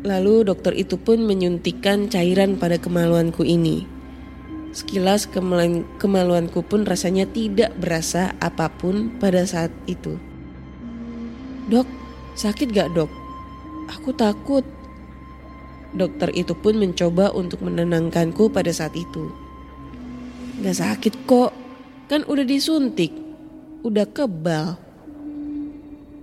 [0.05, 3.89] Lalu dokter itu pun menyuntikkan cairan pada kemaluanku ini.
[4.69, 10.21] Sekilas kemaluan, kemaluanku pun rasanya tidak berasa apa pun pada saat itu.
[11.73, 11.89] Dok,
[12.37, 13.11] sakit gak dok?
[13.89, 14.63] Aku takut.
[15.97, 19.48] Dokter itu pun mencoba untuk menenangkanku pada saat itu.
[20.59, 21.55] Gak sakit kok,
[22.11, 23.15] kan udah disuntik,
[23.87, 24.75] udah kebal.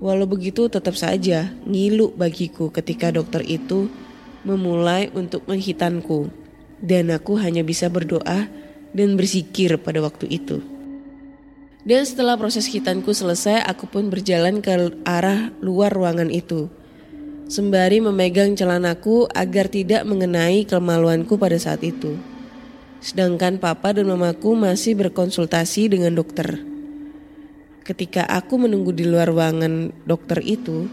[0.03, 3.87] Walau begitu tetap saja ngilu bagiku ketika dokter itu
[4.43, 6.27] memulai untuk menghitanku.
[6.83, 8.51] Dan aku hanya bisa berdoa
[8.91, 10.59] dan bersikir pada waktu itu.
[11.87, 16.67] Dan setelah proses hitanku selesai, aku pun berjalan ke arah luar ruangan itu.
[17.47, 22.34] Sembari memegang celanaku agar tidak mengenai kemaluanku pada saat itu.
[23.05, 26.57] Sedangkan papa dan mamaku masih berkonsultasi dengan dokter.
[27.85, 30.89] Ketika aku menunggu di luar ruangan dokter itu,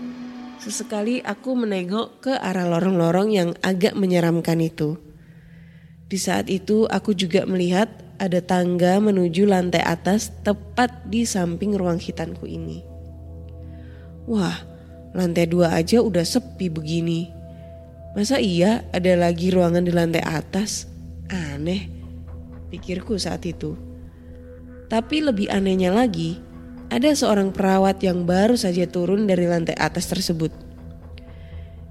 [0.61, 5.01] sesekali aku menengok ke arah lorong-lorong yang agak menyeramkan itu.
[6.13, 7.89] Di saat itu aku juga melihat
[8.21, 12.85] ada tangga menuju lantai atas tepat di samping ruang hitanku ini.
[14.29, 14.61] Wah,
[15.17, 17.33] lantai dua aja udah sepi begini.
[18.13, 20.85] Masa iya ada lagi ruangan di lantai atas?
[21.33, 22.02] Aneh
[22.73, 23.77] pikirku saat itu.
[24.89, 26.41] Tapi lebih anehnya lagi,
[26.89, 30.53] ada seorang perawat yang baru saja turun dari lantai atas tersebut.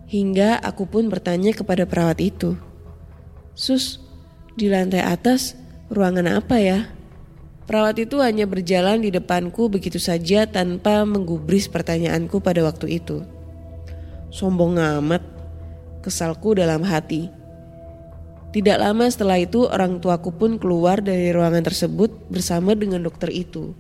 [0.10, 2.58] Hingga aku pun bertanya kepada perawat itu,
[3.54, 4.02] "Sus,
[4.58, 5.58] di lantai atas
[5.90, 6.90] ruangan apa ya?"
[7.66, 13.24] Perawat itu hanya berjalan di depanku begitu saja tanpa menggubris pertanyaanku pada waktu itu.
[14.28, 15.24] Sombong amat,
[16.04, 17.32] kesalku dalam hati.
[18.52, 23.72] Tidak lama setelah itu orang tuaku pun keluar dari ruangan tersebut bersama dengan dokter itu.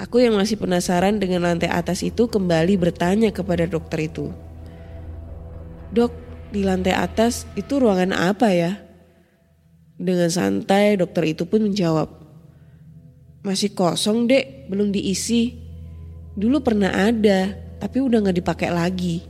[0.00, 4.32] Aku yang masih penasaran dengan lantai atas itu kembali bertanya kepada dokter itu.
[5.92, 6.12] Dok,
[6.48, 8.80] di lantai atas itu ruangan apa ya?
[10.00, 12.08] Dengan santai dokter itu pun menjawab.
[13.44, 15.60] Masih kosong dek, belum diisi.
[16.38, 19.20] Dulu pernah ada, tapi udah gak dipakai lagi.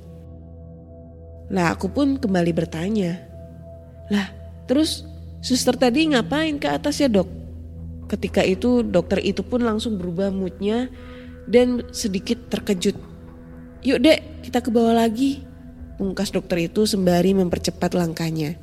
[1.51, 3.28] Lah aku pun kembali bertanya.
[4.09, 4.33] Lah
[4.69, 5.05] terus
[5.41, 7.29] suster tadi ngapain ke atas ya dok?
[8.09, 10.89] Ketika itu dokter itu pun langsung berubah moodnya
[11.45, 12.97] dan sedikit terkejut.
[13.85, 15.45] Yuk dek kita ke bawah lagi.
[15.99, 18.55] Pungkas dokter itu sembari mempercepat langkahnya.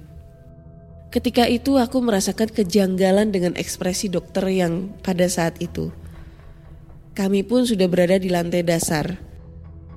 [1.11, 5.91] Ketika itu aku merasakan kejanggalan dengan ekspresi dokter yang pada saat itu.
[7.15, 9.15] Kami pun sudah berada di lantai dasar.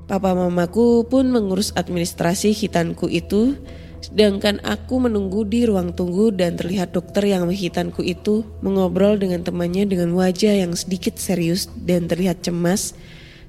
[0.07, 3.59] Papa mamaku pun mengurus administrasi hitanku itu
[3.99, 9.90] Sedangkan aku menunggu di ruang tunggu dan terlihat dokter yang menghitanku itu mengobrol dengan temannya
[9.90, 12.94] dengan wajah yang sedikit serius dan terlihat cemas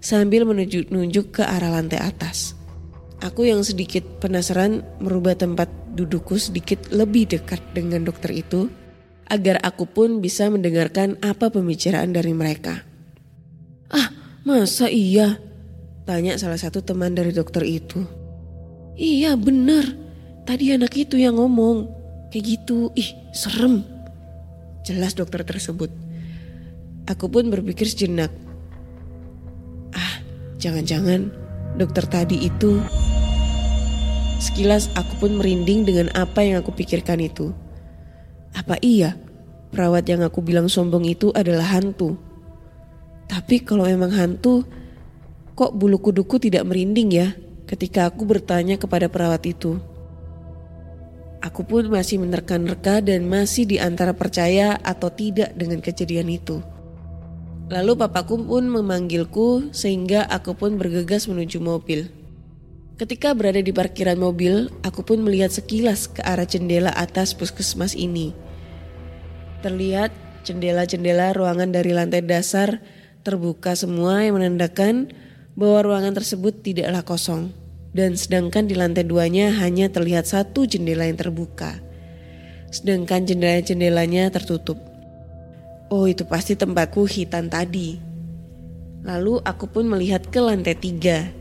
[0.01, 2.57] sambil menunjuk-nunjuk ke arah lantai atas.
[3.19, 8.71] Aku yang sedikit penasaran merubah tempat dudukku sedikit lebih dekat dengan dokter itu
[9.27, 12.81] agar aku pun bisa mendengarkan apa pembicaraan dari mereka.
[13.91, 14.09] Ah,
[14.47, 15.37] masa iya?
[16.07, 18.01] Tanya salah satu teman dari dokter itu.
[18.97, 20.08] Iya benar,
[20.49, 21.85] Tadi anak itu yang ngomong.
[22.33, 23.85] Kayak gitu, ih serem.
[24.81, 25.93] Jelas dokter tersebut.
[27.05, 28.33] Aku pun berpikir sejenak.
[29.93, 30.25] Ah,
[30.57, 31.29] Jangan-jangan
[31.77, 32.81] dokter tadi itu...
[34.41, 37.53] Sekilas aku pun merinding dengan apa yang aku pikirkan itu.
[38.57, 39.19] Apa iya
[39.69, 42.17] perawat yang aku bilang sombong itu adalah hantu?
[43.29, 44.65] Tapi kalau memang hantu,
[45.53, 47.35] kok bulu kuduku tidak merinding ya
[47.67, 49.77] ketika aku bertanya kepada perawat itu.
[51.39, 56.59] Aku pun masih menerka-nerka dan masih di antara percaya atau tidak dengan kejadian itu.
[57.71, 62.11] Lalu papaku pun memanggilku sehingga aku pun bergegas menuju mobil.
[62.99, 68.35] Ketika berada di parkiran mobil, aku pun melihat sekilas ke arah jendela atas puskesmas ini.
[69.63, 70.11] Terlihat
[70.43, 72.83] jendela-jendela ruangan dari lantai dasar
[73.23, 75.15] terbuka semua yang menandakan
[75.55, 77.55] bahwa ruangan tersebut tidaklah kosong.
[77.89, 81.81] Dan sedangkan di lantai duanya hanya terlihat satu jendela yang terbuka.
[82.69, 84.77] Sedangkan jendela-jendelanya tertutup.
[85.89, 87.97] Oh itu pasti tempatku hitam tadi.
[89.01, 91.39] Lalu aku pun melihat ke lantai tiga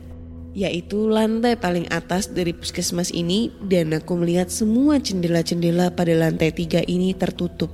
[0.57, 6.81] yaitu lantai paling atas dari puskesmas ini dan aku melihat semua jendela-jendela pada lantai tiga
[6.89, 7.69] ini tertutup.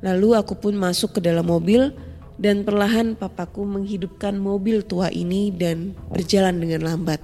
[0.00, 1.92] Lalu aku pun masuk ke dalam mobil
[2.40, 7.20] dan perlahan papaku menghidupkan mobil tua ini dan berjalan dengan lambat.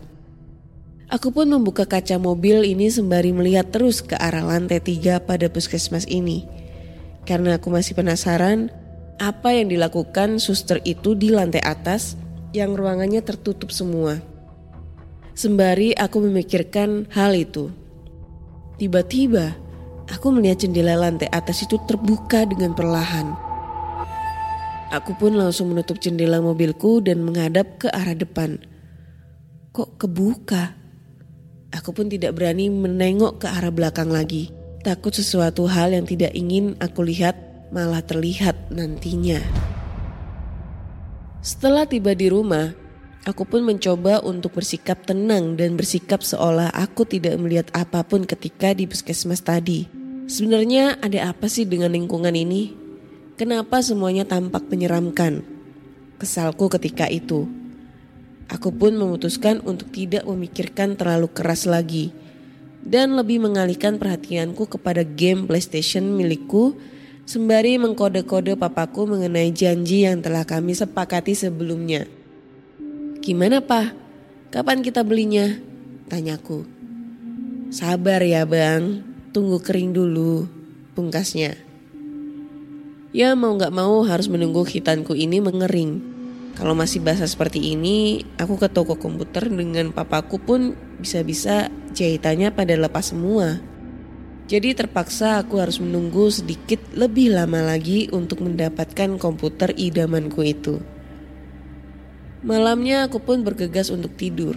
[1.06, 6.02] Aku pun membuka kaca mobil ini sembari melihat terus ke arah lantai tiga pada puskesmas
[6.10, 6.42] ini.
[7.22, 8.74] Karena aku masih penasaran
[9.22, 12.18] apa yang dilakukan suster itu di lantai atas
[12.50, 14.18] yang ruangannya tertutup semua.
[15.38, 17.70] Sembari aku memikirkan hal itu.
[18.74, 19.54] Tiba-tiba,
[20.10, 23.30] aku melihat jendela lantai atas itu terbuka dengan perlahan.
[24.90, 28.58] Aku pun langsung menutup jendela mobilku dan menghadap ke arah depan.
[29.70, 30.85] Kok kebuka?
[31.74, 34.54] Aku pun tidak berani menengok ke arah belakang lagi.
[34.86, 37.34] Takut sesuatu hal yang tidak ingin aku lihat
[37.74, 39.42] malah terlihat nantinya.
[41.42, 42.70] Setelah tiba di rumah,
[43.26, 48.70] aku pun mencoba untuk bersikap tenang dan bersikap seolah aku tidak melihat apa pun ketika
[48.74, 49.90] di puskesmas tadi.
[50.26, 52.74] Sebenarnya ada apa sih dengan lingkungan ini?
[53.38, 55.42] Kenapa semuanya tampak menyeramkan?
[56.18, 57.46] Kesalku ketika itu.
[58.46, 62.14] Aku pun memutuskan untuk tidak memikirkan terlalu keras lagi
[62.86, 66.78] dan lebih mengalihkan perhatianku kepada game PlayStation milikku
[67.26, 72.06] sembari mengkode-kode papaku mengenai janji yang telah kami sepakati sebelumnya.
[73.18, 73.90] Gimana pak?
[74.54, 75.58] Kapan kita belinya?
[76.06, 76.62] Tanyaku.
[77.74, 79.02] Sabar ya bang,
[79.34, 80.46] tunggu kering dulu,
[80.94, 81.58] pungkasnya.
[83.10, 86.15] Ya mau gak mau harus menunggu hitanku ini mengering.
[86.56, 92.72] Kalau masih basah seperti ini, aku ke toko komputer dengan papaku pun bisa-bisa jahitannya pada
[92.80, 93.60] lepas semua.
[94.48, 100.80] Jadi terpaksa aku harus menunggu sedikit lebih lama lagi untuk mendapatkan komputer idamanku itu.
[102.40, 104.56] Malamnya aku pun bergegas untuk tidur.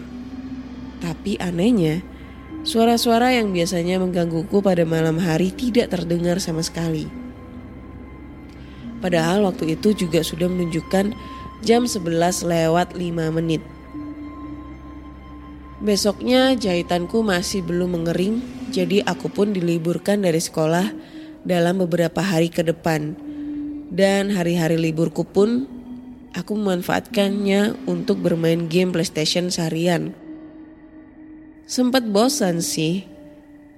[1.03, 1.99] Tapi anehnya,
[2.63, 7.09] suara-suara yang biasanya menggangguku pada malam hari tidak terdengar sama sekali.
[8.99, 13.63] Padahal waktu itu juga sudah menunjukkan jam 11 lewat 5 menit.
[15.79, 20.91] Besoknya jahitanku masih belum mengering, jadi aku pun diliburkan dari sekolah
[21.47, 23.15] dalam beberapa hari ke depan.
[23.89, 25.65] Dan hari-hari liburku pun
[26.35, 30.13] aku memanfaatkannya untuk bermain game PlayStation seharian.
[31.69, 33.05] Sempat bosan sih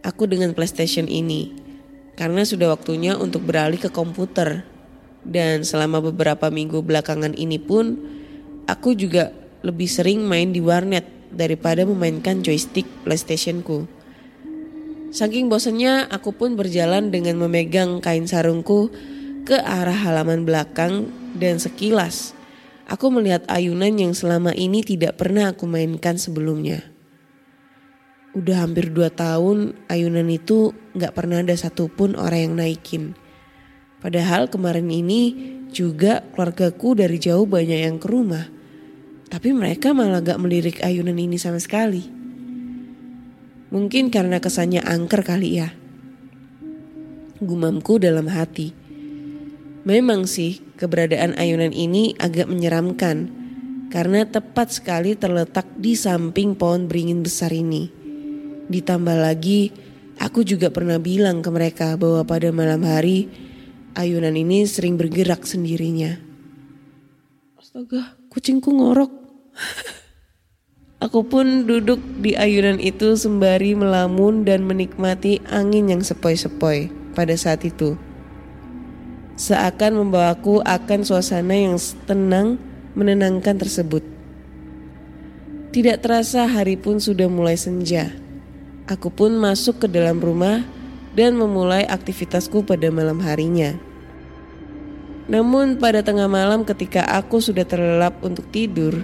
[0.02, 1.54] aku dengan PlayStation ini
[2.18, 4.71] karena sudah waktunya untuk beralih ke komputer.
[5.22, 7.98] Dan selama beberapa minggu belakangan ini pun
[8.66, 9.30] aku juga
[9.62, 13.86] lebih sering main di warnet daripada memainkan joystick PlayStationku.
[15.12, 18.90] Saking bosannya, aku pun berjalan dengan memegang kain sarungku
[19.44, 22.34] ke arah halaman belakang dan sekilas
[22.92, 26.84] aku melihat ayunan yang selama ini tidak pernah aku mainkan sebelumnya.
[28.36, 33.16] Udah hampir dua tahun ayunan itu gak pernah ada satupun orang yang naikin.
[34.02, 35.22] Padahal kemarin ini
[35.70, 38.50] juga keluargaku dari jauh banyak yang ke rumah.
[39.32, 42.04] Tapi mereka malah gak melirik ayunan ini sama sekali.
[43.72, 45.72] Mungkin karena kesannya angker kali ya.
[47.40, 48.76] Gumamku dalam hati.
[49.88, 53.32] Memang sih keberadaan ayunan ini agak menyeramkan
[53.90, 57.90] karena tepat sekali terletak di samping pohon beringin besar ini.
[58.68, 59.72] Ditambah lagi,
[60.22, 63.51] aku juga pernah bilang ke mereka bahwa pada malam hari
[63.96, 66.18] ayunan ini sering bergerak sendirinya.
[67.60, 69.12] Astaga, kucingku ngorok.
[71.02, 77.66] Aku pun duduk di ayunan itu sembari melamun dan menikmati angin yang sepoi-sepoi pada saat
[77.66, 77.98] itu.
[79.34, 82.62] Seakan membawaku akan suasana yang tenang,
[82.94, 84.06] menenangkan tersebut.
[85.74, 88.14] Tidak terasa hari pun sudah mulai senja.
[88.86, 90.62] Aku pun masuk ke dalam rumah
[91.16, 93.76] dan memulai aktivitasku pada malam harinya.
[95.32, 99.00] Namun pada tengah malam ketika aku sudah terlelap untuk tidur,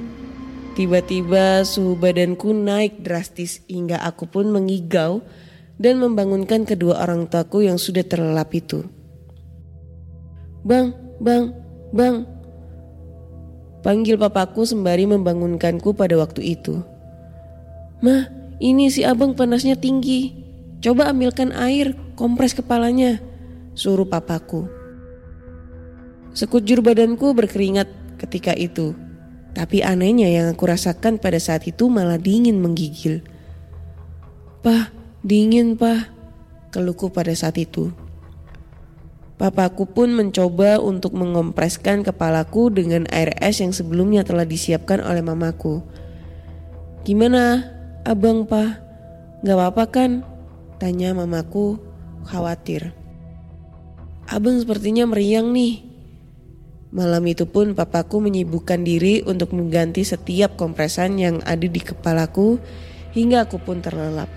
[0.76, 5.24] tiba-tiba suhu badanku naik drastis hingga aku pun mengigau
[5.78, 8.84] dan membangunkan kedua orang tuaku yang sudah terlelap itu.
[10.68, 10.92] Bang,
[11.22, 11.54] bang,
[11.96, 12.28] bang.
[13.86, 16.82] Panggil papaku sembari membangunkanku pada waktu itu.
[18.04, 18.28] Mah,
[18.60, 20.47] ini si abang panasnya tinggi.
[20.78, 23.18] Coba ambilkan air, kompres kepalanya.
[23.74, 24.70] Suruh papaku.
[26.38, 27.90] Sekujur badanku berkeringat
[28.22, 28.94] ketika itu.
[29.58, 33.26] Tapi anehnya yang aku rasakan pada saat itu malah dingin menggigil.
[34.62, 34.94] Pah,
[35.26, 36.14] dingin pah,
[36.70, 37.90] keluhku pada saat itu.
[39.38, 45.82] Papaku pun mencoba untuk mengompreskan kepalaku dengan air es yang sebelumnya telah disiapkan oleh mamaku.
[47.02, 47.66] Gimana,
[48.06, 48.78] abang pah?
[49.42, 50.37] Gak apa-apa kan?
[50.78, 51.82] Tanya mamaku
[52.26, 52.94] khawatir.
[54.28, 55.88] Abang sepertinya meriang nih,
[56.88, 62.64] Malam itu pun papaku menyibukkan diri untuk mengganti setiap kompresan yang ada di kepalaku
[63.12, 64.32] hingga aku pun terlelap.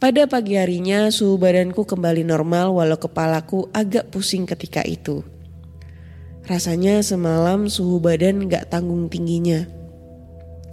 [0.00, 5.26] Pada pagi harinya suhu badanku kembali normal walau kepalaku agak pusing ketika itu.
[6.46, 9.66] Rasanya semalam suhu badan gak tanggung tingginya.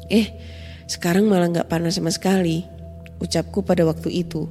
[0.08, 0.32] Eh,
[0.88, 2.64] sekarang malah gak panas sama sekali,
[3.22, 4.46] ucapku pada waktu itu.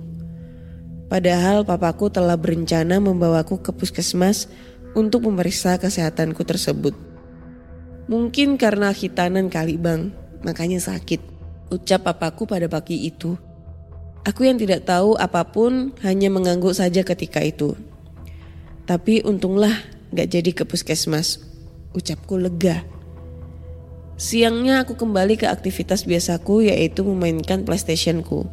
[1.06, 4.50] Padahal papaku telah berencana membawaku ke puskesmas
[4.98, 6.96] untuk memeriksa kesehatanku tersebut.
[8.10, 10.10] Mungkin karena hitanan kali bang,
[10.42, 11.18] makanya sakit.
[11.70, 13.34] Ucap papaku pada pagi itu.
[14.26, 17.78] Aku yang tidak tahu apa pun hanya mengangguk saja ketika itu.
[18.86, 19.74] Tapi untunglah
[20.10, 21.42] gak jadi ke puskesmas.
[21.94, 22.82] Ucapku lega.
[24.16, 28.48] Siangnya aku kembali ke aktivitas biasaku yaitu memainkan PlayStationku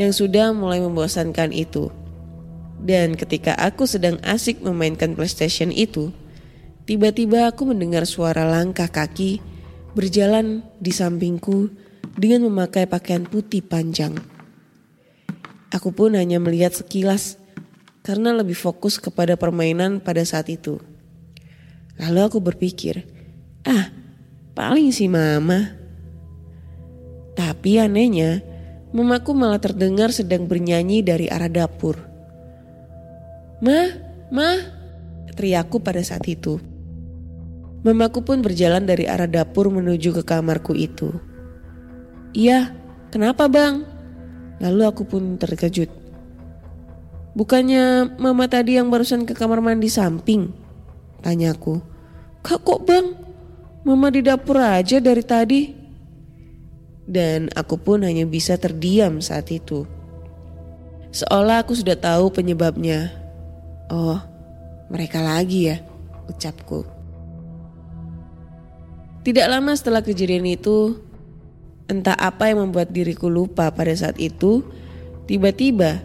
[0.00, 1.92] yang sudah mulai membosankan itu.
[2.80, 6.08] Dan ketika aku sedang asik memainkan PlayStation itu,
[6.88, 9.44] tiba-tiba aku mendengar suara langkah kaki
[9.92, 11.68] berjalan di sampingku
[12.16, 14.16] dengan memakai pakaian putih panjang.
[15.68, 17.36] Aku pun hanya melihat sekilas
[18.00, 20.80] karena lebih fokus kepada permainan pada saat itu.
[22.00, 23.04] Lalu aku berpikir,
[23.68, 23.97] ah
[24.58, 25.70] paling si mama.
[27.38, 28.42] Tapi anehnya,
[28.90, 31.94] mamaku malah terdengar sedang bernyanyi dari arah dapur.
[33.62, 33.88] Mah,
[34.34, 34.58] mah,
[35.30, 36.58] teriakku pada saat itu.
[37.86, 41.14] Mamaku pun berjalan dari arah dapur menuju ke kamarku itu.
[42.34, 42.74] Iya,
[43.14, 43.86] kenapa bang?
[44.58, 45.94] Lalu aku pun terkejut.
[47.38, 50.50] Bukannya mama tadi yang barusan ke kamar mandi samping?
[51.22, 51.78] Tanyaku.
[52.42, 53.27] Kak kok bang?
[53.86, 55.62] Mama di dapur aja dari tadi.
[57.08, 59.88] Dan aku pun hanya bisa terdiam saat itu.
[61.08, 63.08] Seolah aku sudah tahu penyebabnya.
[63.88, 64.20] Oh,
[64.92, 65.80] mereka lagi ya,
[66.28, 66.84] ucapku.
[69.24, 71.00] Tidak lama setelah kejadian itu,
[71.88, 74.60] entah apa yang membuat diriku lupa pada saat itu,
[75.24, 76.04] tiba-tiba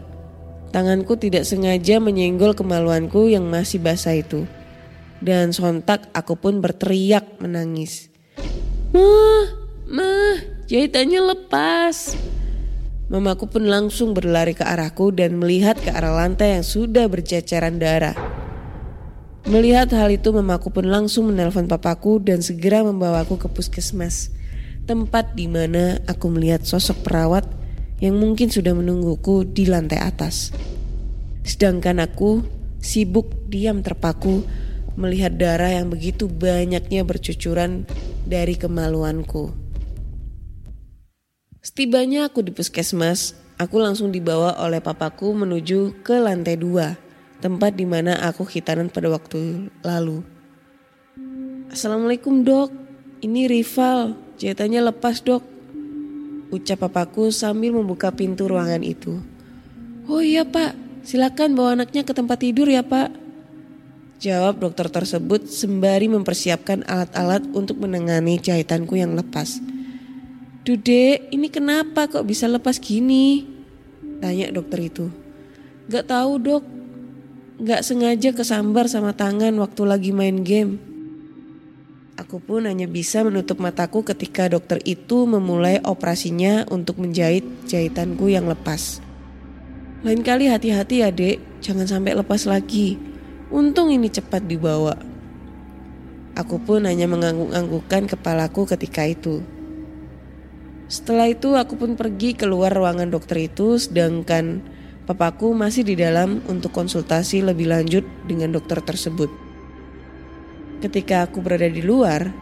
[0.72, 4.48] tanganku tidak sengaja menyenggol kemaluanku yang masih basah itu.
[5.24, 8.12] Dan sontak aku pun berteriak menangis.
[8.92, 9.56] Mah,
[9.88, 10.36] mah,
[10.68, 12.12] jahitannya lepas.
[13.08, 18.12] Mamaku pun langsung berlari ke arahku dan melihat ke arah lantai yang sudah berceceran darah.
[19.48, 24.32] Melihat hal itu mamaku pun langsung menelpon papaku dan segera membawaku ke puskesmas.
[24.84, 27.48] Tempat di mana aku melihat sosok perawat
[28.00, 30.52] yang mungkin sudah menungguku di lantai atas.
[31.44, 32.44] Sedangkan aku
[32.80, 34.44] sibuk diam terpaku
[34.94, 37.86] melihat darah yang begitu banyaknya bercucuran
[38.26, 39.50] dari kemaluanku.
[41.64, 46.94] Setibanya aku di puskesmas, aku langsung dibawa oleh papaku menuju ke lantai dua,
[47.40, 50.20] tempat di mana aku hitanan pada waktu lalu.
[51.72, 52.70] Assalamualaikum dok,
[53.24, 55.42] ini rival, jahitannya lepas dok.
[56.52, 59.18] Ucap papaku sambil membuka pintu ruangan itu.
[60.04, 63.23] Oh iya pak, silakan bawa anaknya ke tempat tidur ya pak.
[64.24, 69.60] Jawab dokter tersebut sembari mempersiapkan alat-alat untuk menangani jahitanku yang lepas.
[70.64, 73.44] Dude, ini kenapa kok bisa lepas gini?
[74.24, 75.12] Tanya dokter itu.
[75.92, 76.64] Gak tahu dok,
[77.68, 80.80] gak sengaja kesambar sama tangan waktu lagi main game.
[82.16, 88.48] Aku pun hanya bisa menutup mataku ketika dokter itu memulai operasinya untuk menjahit jahitanku yang
[88.48, 89.04] lepas.
[90.00, 93.12] Lain kali hati-hati ya dek, jangan sampai lepas lagi.
[93.54, 94.98] Untung ini cepat dibawa.
[96.34, 99.46] Aku pun hanya mengangguk-anggukkan kepalaku ketika itu.
[100.90, 104.58] Setelah itu aku pun pergi keluar ruangan dokter itu sedangkan
[105.06, 109.30] papaku masih di dalam untuk konsultasi lebih lanjut dengan dokter tersebut.
[110.82, 112.34] Ketika aku berada di luar,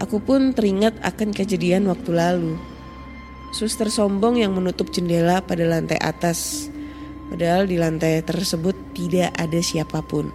[0.00, 2.56] aku pun teringat akan kejadian waktu lalu.
[3.52, 6.71] Suster sombong yang menutup jendela pada lantai atas,
[7.32, 10.28] padahal di lantai tersebut tidak ada siapa pun.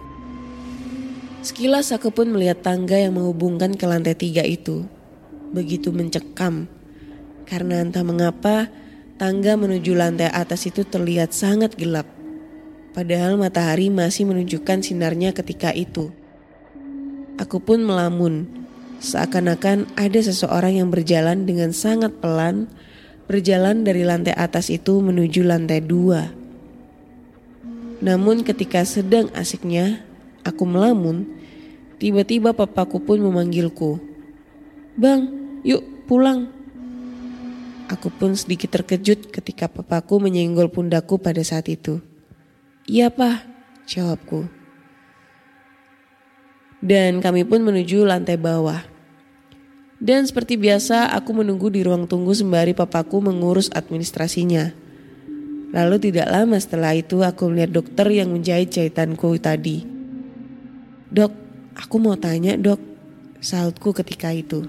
[1.46, 4.82] Sekilas aku pun melihat tangga yang menghubungkan ke lantai tiga itu.
[5.54, 6.66] Begitu mencekam,
[7.46, 8.66] karena entah mengapa
[9.14, 12.10] tangga menuju lantai atas itu terlihat sangat gelap.
[12.92, 16.10] Padahal matahari masih menunjukkan sinarnya ketika itu.
[17.38, 18.50] Aku pun melamun,
[18.98, 22.66] seakan-akan ada seseorang yang berjalan dengan sangat pelan,
[23.30, 26.37] berjalan dari lantai atas itu menuju lantai dua.
[27.98, 30.06] Namun ketika sedang asiknya,
[30.46, 31.26] aku melamun,
[31.98, 33.98] tiba-tiba papaku pun memanggilku.
[34.94, 35.30] Bang,
[35.66, 36.50] yuk pulang.
[37.88, 41.98] Aku pun sedikit terkejut ketika papaku menyenggol pundakku pada saat itu.
[42.84, 43.44] Iya pak,
[43.88, 44.58] jawabku
[46.78, 48.82] dan kami pun menuju lantai bawah.
[49.98, 54.70] Dan seperti biasa aku menunggu di ruang tunggu sembari papaku mengurus administrasinya.
[55.68, 59.84] Lalu tidak lama setelah itu aku melihat dokter yang menjahit jahitanku tadi.
[61.12, 61.32] Dok,
[61.76, 62.80] aku mau tanya dok,
[63.44, 64.64] sautku ketika itu.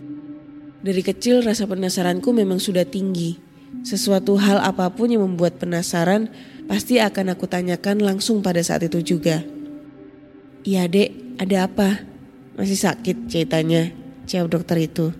[0.80, 3.40] Dari kecil rasa penasaranku memang sudah tinggi.
[3.84, 6.32] Sesuatu hal apa pun yang membuat penasaran
[6.68, 9.44] pasti akan aku tanyakan langsung pada saat itu juga.
[10.68, 12.04] Iya dek, ada apa?
[12.60, 13.92] Masih sakit ceritanya,
[14.28, 15.16] jawab dokter itu.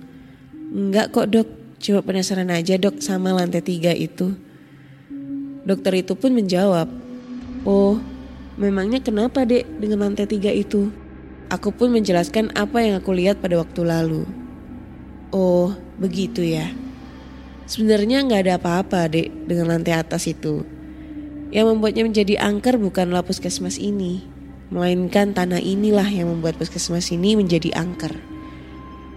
[0.76, 1.48] Enggak kok dok,
[1.80, 4.36] cuma penasaran aja dok sama lantai tiga itu.
[5.68, 6.88] Dokter itu pun menjawab,
[7.68, 8.00] oh
[8.56, 10.92] memangnya kenapa dek dengan lantai tiga itu?
[11.50, 14.24] Aku pun menjelaskan apa yang aku lihat pada waktu lalu.
[15.34, 16.70] Oh begitu ya.
[17.66, 20.66] Sebenarnya nggak ada apa-apa dek dengan lantai atas itu.
[21.50, 24.22] Yang membuatnya menjadi angker bukanlah puskesmas ini,
[24.70, 28.14] Melainkan tanah inilah yang membuat puskesmas ini menjadi angker.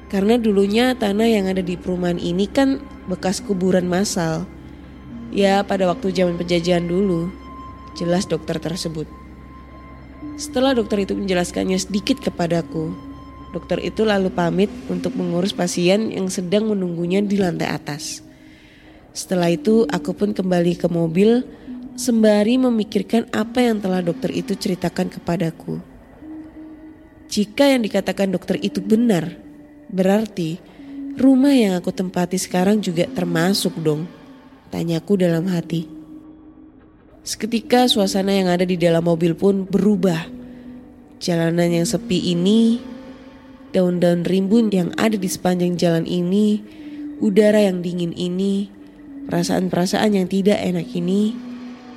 [0.09, 4.49] Karena dulunya tanah yang ada di perumahan ini kan bekas kuburan massal.
[5.33, 7.33] Ya pada waktu zaman penjajahan dulu,
[7.97, 9.09] jelas dokter tersebut.
[10.37, 12.93] Setelah dokter itu menjelaskannya sedikit kepadaku,
[13.57, 18.21] dokter itu lalu pamit untuk mengurus pasien yang sedang menunggunya di lantai atas.
[19.17, 21.45] Setelah itu aku pun kembali ke mobil
[21.97, 25.81] sembari memikirkan apa yang telah dokter itu ceritakan kepadaku.
[27.33, 29.33] Jika yang dikatakan dokter itu benar,
[29.89, 30.61] berarti
[31.17, 34.05] rumah yang aku tempati sekarang juga termasuk dong,
[34.73, 35.85] tanyaku dalam hati.
[37.23, 40.27] Seketika suasana yang ada di dalam mobil pun berubah.
[41.23, 42.81] Jalanan yang sepi ini,
[43.71, 46.59] daun-daun rimbun yang ada di sepanjang jalan ini,
[47.23, 48.67] udara yang dingin ini,
[49.31, 51.53] perasaan-perasaan yang tidak enak ini,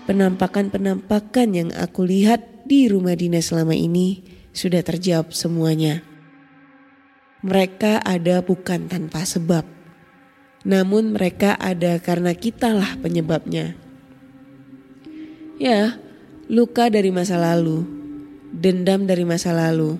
[0.06, 4.22] Penampakan-penampakan yang aku lihat di rumah dinas selama ini
[4.54, 6.06] sudah terjawab semuanya.
[7.42, 9.66] Mereka ada bukan tanpa sebab,
[10.66, 13.78] namun mereka ada karena kitalah penyebabnya.
[15.62, 15.96] Ya,
[16.50, 17.86] luka dari masa lalu,
[18.50, 19.96] dendam dari masa lalu,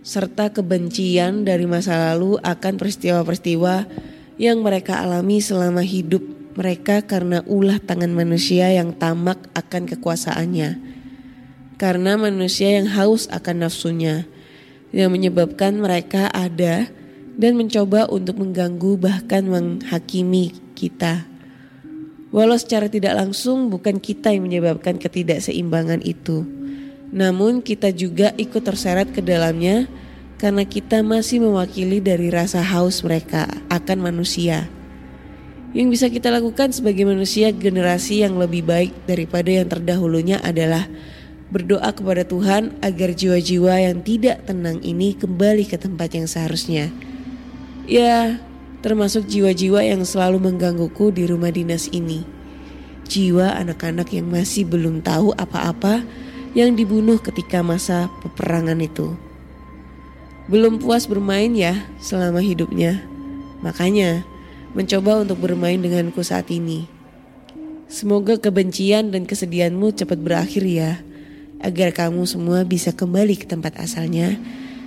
[0.00, 3.86] serta kebencian dari masa lalu akan peristiwa-peristiwa
[4.40, 6.24] yang mereka alami selama hidup
[6.56, 10.80] mereka karena ulah tangan manusia yang tamak akan kekuasaannya.
[11.76, 14.28] Karena manusia yang haus akan nafsunya
[14.90, 16.90] yang menyebabkan mereka ada
[17.40, 21.24] dan mencoba untuk mengganggu bahkan menghakimi kita.
[22.30, 26.44] Walau secara tidak langsung bukan kita yang menyebabkan ketidakseimbangan itu.
[27.10, 29.90] Namun kita juga ikut terseret ke dalamnya
[30.38, 34.70] karena kita masih mewakili dari rasa haus mereka akan manusia.
[35.74, 40.86] Yang bisa kita lakukan sebagai manusia generasi yang lebih baik daripada yang terdahulunya adalah
[41.50, 46.94] berdoa kepada Tuhan agar jiwa-jiwa yang tidak tenang ini kembali ke tempat yang seharusnya.
[47.90, 48.38] Ya,
[48.86, 52.22] termasuk jiwa-jiwa yang selalu menggangguku di rumah dinas ini.
[53.10, 56.06] Jiwa anak-anak yang masih belum tahu apa-apa
[56.54, 59.18] yang dibunuh ketika masa peperangan itu.
[60.46, 63.02] Belum puas bermain ya selama hidupnya.
[63.66, 64.22] Makanya,
[64.70, 66.86] mencoba untuk bermain denganku saat ini.
[67.90, 71.02] Semoga kebencian dan kesedihanmu cepat berakhir ya,
[71.58, 74.38] agar kamu semua bisa kembali ke tempat asalnya,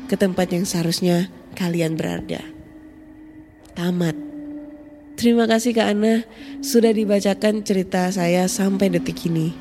[0.07, 1.27] ke tempat yang seharusnya
[1.59, 2.62] kalian berada.
[3.73, 4.15] Tamat.
[5.13, 6.25] Terima kasih Kak Ana
[6.61, 9.53] sudah dibacakan cerita saya sampai detik ini.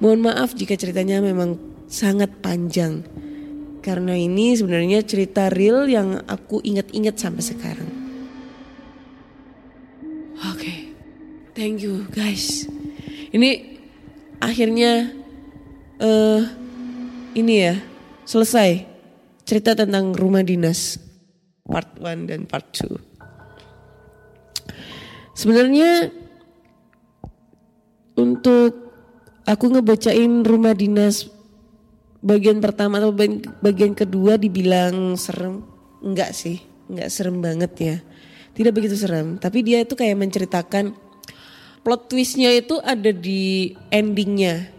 [0.00, 1.56] Mohon maaf jika ceritanya memang
[1.88, 3.04] sangat panjang.
[3.84, 7.90] Karena ini sebenarnya cerita real yang aku ingat-ingat sampai sekarang.
[10.50, 10.96] Oke,
[11.52, 12.64] thank you guys.
[13.28, 13.76] Ini
[14.40, 15.12] akhirnya
[16.00, 16.42] eh
[17.36, 17.76] ini ya
[18.24, 18.88] selesai
[19.44, 20.96] cerita tentang rumah dinas
[21.68, 23.13] part 1 dan part 2.
[25.34, 26.14] Sebenarnya
[28.14, 28.70] untuk
[29.42, 31.26] aku ngebacain rumah dinas
[32.22, 33.10] bagian pertama atau
[33.60, 35.66] bagian, kedua dibilang serem
[36.00, 36.62] enggak sih.
[36.86, 37.96] Enggak serem banget ya.
[38.54, 40.94] Tidak begitu serem tapi dia itu kayak menceritakan
[41.82, 44.70] plot twistnya itu ada di endingnya.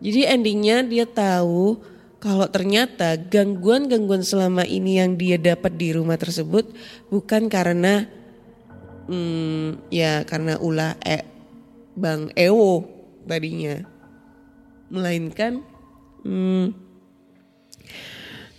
[0.00, 1.76] Jadi endingnya dia tahu
[2.20, 6.72] kalau ternyata gangguan-gangguan selama ini yang dia dapat di rumah tersebut
[7.12, 8.08] bukan karena
[9.10, 11.26] hmm, ya karena ulah e,
[11.98, 12.86] bang Ewo
[13.26, 13.82] tadinya.
[14.90, 15.62] Melainkan
[16.22, 16.74] hmm,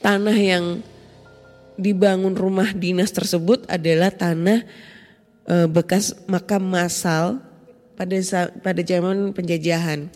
[0.03, 0.84] tanah yang
[1.80, 4.68] dibangun rumah dinas tersebut adalah tanah
[5.48, 7.40] e, bekas makam massal
[7.95, 8.19] pada
[8.60, 10.11] pada zaman penjajahan.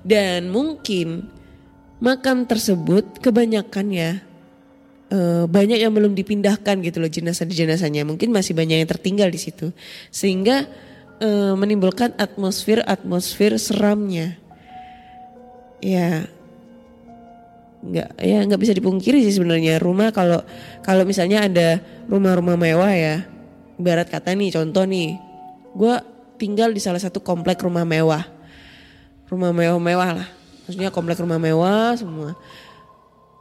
[0.00, 1.28] Dan mungkin
[2.00, 4.12] makam tersebut kebanyakan ya
[5.10, 9.40] e, banyak yang belum dipindahkan gitu loh jenazah jenazahnya mungkin masih banyak yang tertinggal di
[9.40, 9.70] situ.
[10.10, 10.66] Sehingga
[11.22, 14.38] e, menimbulkan atmosfer atmosfer seramnya.
[15.82, 16.26] Ya
[17.86, 19.78] nggak ya nggak bisa dipungkiri sih sebenarnya.
[19.78, 20.42] Rumah kalau
[20.82, 21.78] kalau misalnya ada
[22.10, 23.16] rumah-rumah mewah ya
[23.76, 25.20] barat kata nih contoh nih
[25.76, 25.94] gue
[26.40, 28.24] tinggal di salah satu komplek rumah mewah.
[29.26, 30.28] Rumah mewah-mewah lah.
[30.66, 32.38] Maksudnya komplek rumah mewah semua.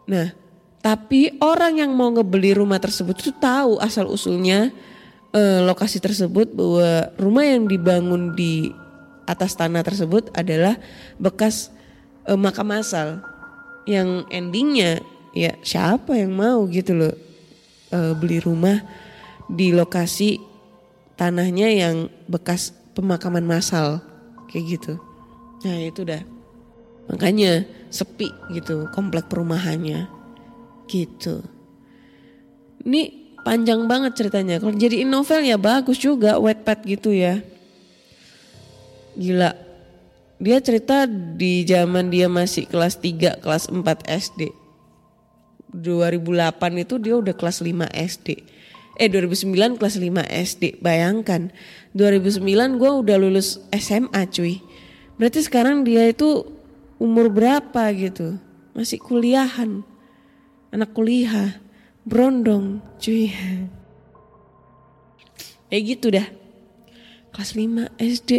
[0.06, 0.45] Nah
[0.86, 4.70] tapi orang yang mau ngebeli rumah tersebut itu tahu asal usulnya
[5.34, 8.70] eh, lokasi tersebut bahwa rumah yang dibangun di
[9.26, 10.78] atas tanah tersebut adalah
[11.18, 11.74] bekas
[12.30, 13.26] eh, makam masal
[13.90, 15.02] yang endingnya
[15.34, 17.14] ya siapa yang mau gitu loh
[17.94, 18.82] uh, beli rumah
[19.45, 20.41] di lokasi
[21.20, 24.02] tanahnya yang bekas pemakaman massal
[24.49, 24.94] kayak gitu.
[25.68, 26.24] Nah itu dah.
[27.12, 30.15] Makanya sepi gitu komplek perumahannya
[30.88, 31.44] gitu.
[32.86, 34.57] Ini panjang banget ceritanya.
[34.57, 37.41] Kalau jadi novel ya bagus juga Wattpad gitu ya.
[39.16, 39.66] Gila
[40.36, 44.52] dia cerita di zaman dia masih kelas 3, kelas 4 SD.
[45.76, 48.28] 2008 itu dia udah kelas 5 SD.
[48.95, 50.64] Eh 2009 kelas 5 SD.
[50.80, 51.52] Bayangkan
[51.95, 54.60] 2009 gue udah lulus SMA cuy.
[55.16, 56.48] Berarti sekarang dia itu
[56.99, 58.36] umur berapa gitu.
[58.76, 59.84] Masih kuliahan.
[60.76, 61.56] Anak kuliah.
[62.04, 63.32] Brondong cuy.
[65.72, 66.28] Kayak gitu dah.
[67.32, 68.32] Kelas 5 SD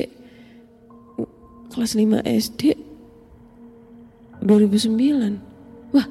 [1.76, 2.72] kelas 5 SD
[4.40, 5.92] 2009.
[5.92, 6.08] Wah,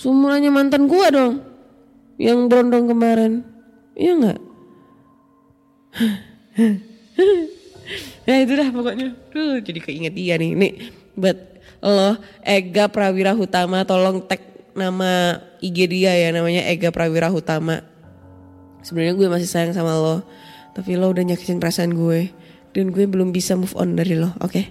[0.00, 1.44] semuanya mantan gua dong.
[2.16, 3.44] Yang berondong kemarin.
[3.92, 4.40] Iya enggak?
[8.28, 9.12] ya itu dah pokoknya.
[9.28, 10.56] Duh, jadi keinget dia nih.
[10.56, 10.72] Nih,
[11.12, 11.36] buat
[11.84, 14.47] lo Ega Prawira Hutama tolong tag
[14.78, 17.82] nama IG dia ya namanya Ega Prawira Hutama.
[18.86, 20.22] Sebenarnya gue masih sayang sama lo,
[20.72, 22.30] tapi lo udah nyakitin perasaan gue
[22.72, 24.30] dan gue belum bisa move on dari lo.
[24.38, 24.48] Oke.
[24.48, 24.64] Okay?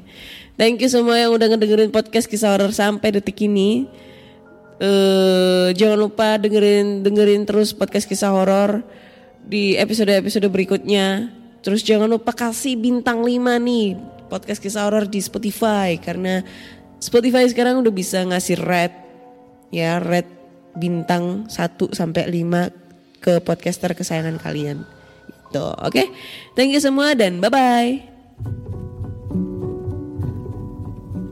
[0.57, 3.85] Thank you semua yang udah ngedengerin podcast kisah horor sampai detik ini.
[4.77, 8.81] Uh, jangan lupa dengerin dengerin terus podcast kisah horor
[9.45, 11.29] di episode-episode berikutnya.
[11.61, 16.41] Terus jangan lupa kasih bintang 5 nih podcast kisah horor di Spotify karena
[16.97, 19.06] Spotify sekarang udah bisa ngasih red
[19.73, 20.27] ya red
[20.77, 24.85] bintang 1 sampai 5 ke podcaster kesayangan kalian.
[25.49, 25.63] Gitu.
[25.63, 25.91] Oke.
[25.91, 26.07] Okay?
[26.53, 28.17] Thank you semua dan bye-bye.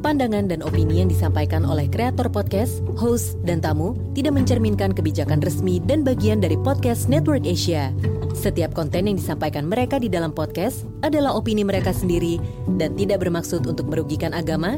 [0.05, 5.81] Pandangan dan opini yang disampaikan oleh kreator podcast, host, dan tamu tidak mencerminkan kebijakan resmi
[5.81, 7.89] dan bagian dari podcast Network Asia.
[8.37, 12.37] Setiap konten yang disampaikan mereka di dalam podcast adalah opini mereka sendiri
[12.77, 14.77] dan tidak bermaksud untuk merugikan agama,